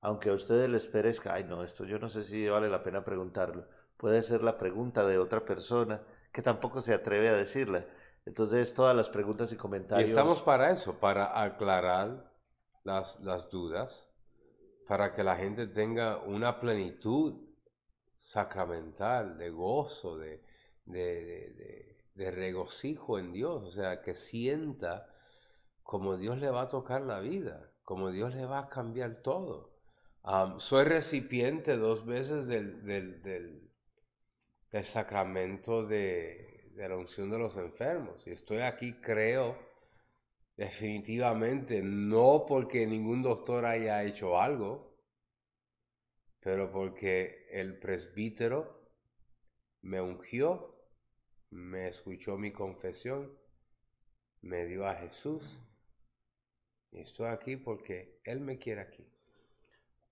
aunque 0.00 0.30
a 0.30 0.34
ustedes 0.34 0.68
les 0.68 0.86
parezca, 0.86 1.34
ay 1.34 1.44
no, 1.44 1.62
esto 1.64 1.84
yo 1.84 1.98
no 1.98 2.08
sé 2.08 2.22
si 2.24 2.48
vale 2.48 2.68
la 2.68 2.82
pena 2.82 3.04
preguntarlo 3.04 3.66
puede 3.98 4.22
ser 4.22 4.42
la 4.42 4.56
pregunta 4.56 5.04
de 5.04 5.18
otra 5.18 5.44
persona 5.44 6.00
que 6.32 6.40
tampoco 6.40 6.80
se 6.80 6.94
atreve 6.94 7.28
a 7.28 7.34
decirla. 7.34 7.84
Entonces, 8.24 8.72
todas 8.72 8.96
las 8.96 9.10
preguntas 9.10 9.52
y 9.52 9.56
comentarios. 9.56 10.08
Y 10.08 10.12
estamos 10.12 10.40
para 10.40 10.70
eso, 10.70 10.98
para 10.98 11.42
aclarar 11.42 12.32
las, 12.84 13.18
las 13.20 13.50
dudas, 13.50 14.08
para 14.86 15.14
que 15.14 15.22
la 15.22 15.36
gente 15.36 15.66
tenga 15.66 16.18
una 16.18 16.60
plenitud 16.60 17.34
sacramental, 18.20 19.38
de 19.38 19.50
gozo, 19.50 20.18
de, 20.18 20.42
de, 20.84 21.96
de, 22.14 22.30
regocijo 22.30 23.18
en 23.18 23.32
Dios, 23.32 23.62
o 23.64 23.70
sea, 23.70 24.02
que 24.02 24.14
sienta 24.14 25.08
como 25.82 26.18
Dios 26.18 26.38
le 26.38 26.50
va 26.50 26.62
a 26.62 26.68
tocar 26.68 27.00
la 27.00 27.20
vida, 27.20 27.70
como 27.84 28.10
Dios 28.10 28.34
le 28.34 28.44
va 28.44 28.58
a 28.58 28.68
cambiar 28.68 29.22
todo. 29.22 29.70
soy 30.58 30.84
recipiente 30.84 31.78
dos 31.78 32.04
veces 32.04 32.46
del, 32.46 32.84
del 32.84 33.67
el 34.72 34.84
sacramento 34.84 35.86
de, 35.86 36.72
la 36.76 36.96
unción 36.96 37.30
de 37.30 37.38
los 37.38 37.56
enfermos. 37.56 38.26
Y 38.26 38.30
estoy 38.30 38.58
aquí, 38.58 38.94
creo, 39.00 39.56
definitivamente, 40.56 41.82
no 41.82 42.44
porque 42.46 42.86
ningún 42.86 43.22
doctor 43.22 43.64
haya 43.64 44.02
hecho 44.04 44.40
algo, 44.40 44.96
pero 46.40 46.70
porque 46.70 47.46
el 47.50 47.78
presbítero 47.78 48.90
me 49.80 50.00
ungió, 50.00 50.76
me 51.50 51.88
escuchó 51.88 52.36
mi 52.36 52.52
confesión, 52.52 53.36
me 54.42 54.66
dio 54.66 54.86
a 54.86 54.94
Jesús. 54.94 55.58
Y 56.90 57.00
estoy 57.00 57.28
aquí 57.28 57.56
porque 57.56 58.20
Él 58.24 58.40
me 58.40 58.58
quiere 58.58 58.80
aquí. 58.80 59.06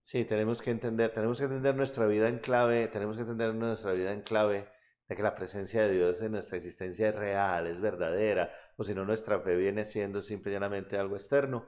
Sí, 0.06 0.24
tenemos 0.24 0.62
que 0.62 0.70
entender, 0.70 1.12
tenemos 1.12 1.40
que 1.40 1.46
entender 1.46 1.74
nuestra 1.74 2.06
vida 2.06 2.28
en 2.28 2.38
clave, 2.38 2.86
tenemos 2.86 3.16
que 3.16 3.22
entender 3.22 3.52
nuestra 3.56 3.92
vida 3.92 4.12
en 4.12 4.20
clave 4.20 4.68
de 5.08 5.16
que 5.16 5.22
la 5.24 5.34
presencia 5.34 5.82
de 5.82 5.92
Dios 5.92 6.22
en 6.22 6.30
nuestra 6.30 6.56
existencia 6.56 7.08
es 7.08 7.14
real, 7.16 7.66
es 7.66 7.80
verdadera, 7.80 8.52
o 8.76 8.84
si 8.84 8.94
no 8.94 9.04
nuestra 9.04 9.40
fe 9.40 9.56
viene 9.56 9.84
siendo 9.84 10.20
simplemente 10.20 10.96
algo 10.96 11.16
externo. 11.16 11.66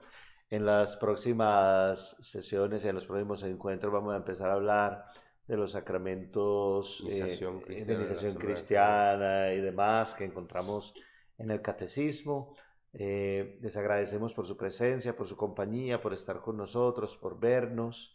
En 0.51 0.65
las 0.65 0.95
próximas 0.95 2.17
sesiones 2.21 2.85
y 2.85 2.89
en 2.89 2.95
los 2.95 3.07
próximos 3.07 3.43
encuentros 3.43 3.93
vamos 3.93 4.15
a 4.15 4.19
empezar 4.19 4.51
a 4.51 4.53
hablar 4.53 5.07
de 5.49 5.57
los 5.57 5.73
sacramentos 5.73 7.03
eh, 7.09 7.11
de 7.11 7.95
iniciación 7.95 8.37
cristiana 8.37 9.53
y 9.53 9.61
demás 9.61 10.15
que 10.15 10.25
encontramos 10.25 10.95
en 11.39 11.51
el 11.51 11.61
catecismo. 11.61 12.55
Eh, 12.93 13.59
les 13.63 13.77
agradecemos 13.77 14.33
por 14.33 14.47
su 14.47 14.57
presencia, 14.57 15.17
por 15.17 15.27
su 15.27 15.37
compañía, 15.37 16.01
por 16.01 16.15
estar 16.15 16.41
con 16.41 16.57
nosotros, 16.57 17.17
por 17.17 17.41
vernos. 17.41 18.15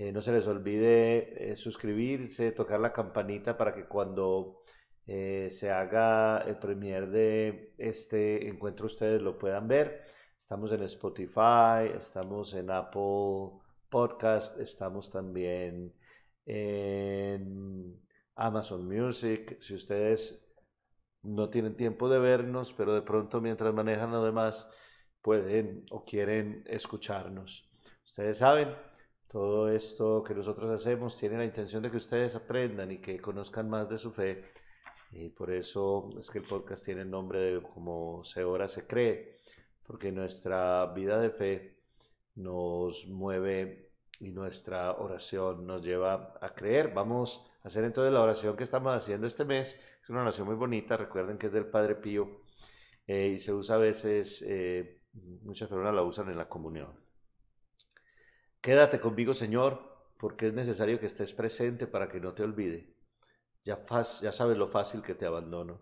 Eh, 0.00 0.12
no 0.12 0.20
se 0.20 0.30
les 0.30 0.46
olvide 0.46 1.50
eh, 1.50 1.56
suscribirse, 1.56 2.52
tocar 2.52 2.78
la 2.78 2.92
campanita 2.92 3.56
para 3.58 3.74
que 3.74 3.86
cuando 3.86 4.62
eh, 5.08 5.48
se 5.50 5.72
haga 5.72 6.38
el 6.46 6.56
premier 6.56 7.08
de 7.10 7.74
este 7.78 8.46
encuentro, 8.46 8.86
ustedes 8.86 9.20
lo 9.20 9.36
puedan 9.36 9.66
ver. 9.66 10.04
Estamos 10.38 10.70
en 10.70 10.84
Spotify, 10.84 11.96
estamos 11.96 12.54
en 12.54 12.70
Apple 12.70 13.58
Podcast, 13.90 14.60
estamos 14.60 15.10
también 15.10 15.92
en 16.46 18.00
Amazon 18.36 18.86
Music. 18.86 19.60
Si 19.60 19.74
ustedes 19.74 20.48
no 21.22 21.50
tienen 21.50 21.76
tiempo 21.76 22.08
de 22.08 22.20
vernos, 22.20 22.72
pero 22.72 22.94
de 22.94 23.02
pronto 23.02 23.40
mientras 23.40 23.74
manejan 23.74 24.12
lo 24.12 24.22
demás 24.22 24.68
pueden 25.22 25.84
o 25.90 26.04
quieren 26.04 26.62
escucharnos. 26.68 27.68
Ustedes 28.04 28.38
saben, 28.38 28.68
todo 29.28 29.68
esto 29.70 30.22
que 30.24 30.34
nosotros 30.34 30.70
hacemos 30.70 31.16
tiene 31.18 31.36
la 31.36 31.44
intención 31.44 31.82
de 31.82 31.90
que 31.90 31.98
ustedes 31.98 32.34
aprendan 32.34 32.90
y 32.90 32.98
que 32.98 33.20
conozcan 33.20 33.68
más 33.68 33.88
de 33.88 33.98
su 33.98 34.10
fe. 34.10 34.52
Y 35.12 35.28
por 35.30 35.50
eso 35.50 36.10
es 36.18 36.30
que 36.30 36.38
el 36.38 36.44
podcast 36.44 36.84
tiene 36.84 37.02
el 37.02 37.10
nombre 37.10 37.38
de 37.40 37.62
como 37.62 38.24
se 38.24 38.44
ora, 38.44 38.68
se 38.68 38.86
cree, 38.86 39.36
porque 39.86 40.12
nuestra 40.12 40.86
vida 40.94 41.18
de 41.20 41.30
fe 41.30 41.76
nos 42.36 43.06
mueve 43.06 43.90
y 44.20 44.30
nuestra 44.30 44.92
oración 44.92 45.66
nos 45.66 45.82
lleva 45.82 46.34
a 46.40 46.54
creer. 46.54 46.92
Vamos 46.94 47.46
a 47.62 47.68
hacer 47.68 47.84
entonces 47.84 48.12
la 48.12 48.22
oración 48.22 48.56
que 48.56 48.64
estamos 48.64 48.94
haciendo 48.94 49.26
este 49.26 49.44
mes. 49.44 49.78
Es 50.02 50.10
una 50.10 50.22
oración 50.22 50.46
muy 50.46 50.56
bonita, 50.56 50.96
recuerden 50.96 51.38
que 51.38 51.46
es 51.48 51.52
del 51.52 51.66
Padre 51.66 51.96
Pío 51.96 52.40
eh, 53.06 53.28
y 53.28 53.38
se 53.38 53.52
usa 53.52 53.76
a 53.76 53.78
veces, 53.78 54.42
eh, 54.46 55.00
muchas 55.42 55.68
personas 55.68 55.94
la 55.94 56.02
usan 56.02 56.30
en 56.30 56.38
la 56.38 56.48
comunión. 56.48 57.07
Quédate 58.60 58.98
conmigo, 58.98 59.34
Señor, 59.34 59.80
porque 60.18 60.48
es 60.48 60.52
necesario 60.52 60.98
que 60.98 61.06
estés 61.06 61.32
presente 61.32 61.86
para 61.86 62.08
que 62.08 62.20
no 62.20 62.34
te 62.34 62.42
olvide. 62.42 62.92
Ya, 63.64 63.84
sabes 64.32 64.56
lo 64.56 64.68
fácil 64.68 65.02
que 65.02 65.14
te 65.14 65.26
abandono. 65.26 65.80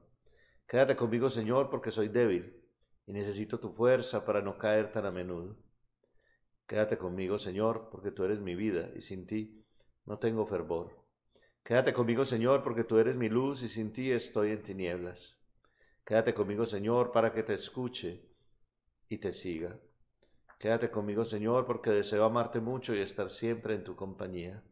Quédate 0.67 0.95
conmigo, 0.95 1.31
Señor, 1.31 1.71
porque 1.71 1.91
soy 1.91 2.09
débil 2.09 2.63
y 3.07 3.13
necesito 3.13 3.59
tu 3.59 3.73
fuerza 3.73 4.27
para 4.27 4.43
no 4.43 4.59
caer 4.59 4.93
tan 4.93 5.07
a 5.07 5.11
menudo. 5.11 5.57
Quédate 6.67 6.99
conmigo, 6.99 7.39
Señor, 7.39 7.89
porque 7.91 8.11
tú 8.11 8.25
eres 8.25 8.41
mi 8.41 8.55
vida 8.55 8.91
y 8.95 9.03
sin 9.03 9.27
ti 9.27 9.65
no 10.05 10.19
tengo 10.19 10.47
fervor. 10.47 10.91
Quédate 11.63 11.93
conmigo, 11.93 12.25
Señor, 12.25 12.63
porque 12.63 12.85
tú 12.85 12.99
eres 12.99 13.17
mi 13.17 13.29
luz 13.29 13.63
y 13.63 13.69
sin 13.69 13.93
ti 13.93 14.11
estoy 14.11 14.51
en 14.51 14.63
tinieblas. 14.63 15.39
Quédate 16.05 16.35
conmigo, 16.35 16.67
Señor, 16.67 17.11
para 17.11 17.33
que 17.33 17.43
te 17.43 17.55
escuche 17.55 18.29
y 19.09 19.19
te 19.19 19.33
siga. 19.33 19.79
Quédate 20.59 20.91
conmigo, 20.91 21.25
Señor, 21.25 21.67
porque 21.67 21.91
deseo 21.91 22.25
amarte 22.25 22.61
mucho 22.61 22.95
y 22.95 23.01
estar 23.01 23.29
siempre 23.29 23.75
en 23.75 23.85
tu 23.85 23.95
compañía. 23.95 24.63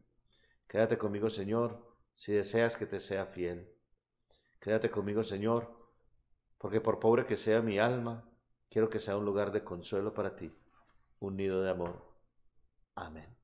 Quédate 0.67 0.97
conmigo, 0.97 1.29
Señor, 1.29 1.95
si 2.15 2.33
deseas 2.33 2.75
que 2.75 2.85
te 2.85 2.99
sea 2.99 3.27
fiel. 3.27 3.71
Quédate 4.59 4.89
conmigo, 4.89 5.23
Señor, 5.23 5.75
porque 6.57 6.81
por 6.81 6.99
pobre 6.99 7.25
que 7.25 7.37
sea 7.37 7.61
mi 7.61 7.77
alma, 7.77 8.29
quiero 8.69 8.89
que 8.89 8.99
sea 8.99 9.17
un 9.17 9.25
lugar 9.25 9.51
de 9.51 9.63
consuelo 9.63 10.13
para 10.13 10.35
ti 10.35 10.51
un 11.19 11.37
nido 11.37 11.61
de 11.61 11.69
amor. 11.69 12.03
Amén. 12.95 13.35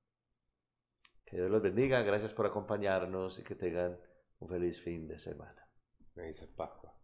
Que 1.26 1.38
Dios 1.38 1.50
los 1.50 1.62
bendiga, 1.62 2.02
gracias 2.02 2.34
por 2.34 2.46
acompañarnos 2.46 3.40
y 3.40 3.44
que 3.44 3.56
tengan 3.56 4.00
un 4.40 4.50
feliz 4.50 4.82
fin 4.82 5.08
de 5.08 5.20
semana. 5.20 5.68
Me 6.16 6.28
dice 6.28 6.48
Pascua. 6.48 7.01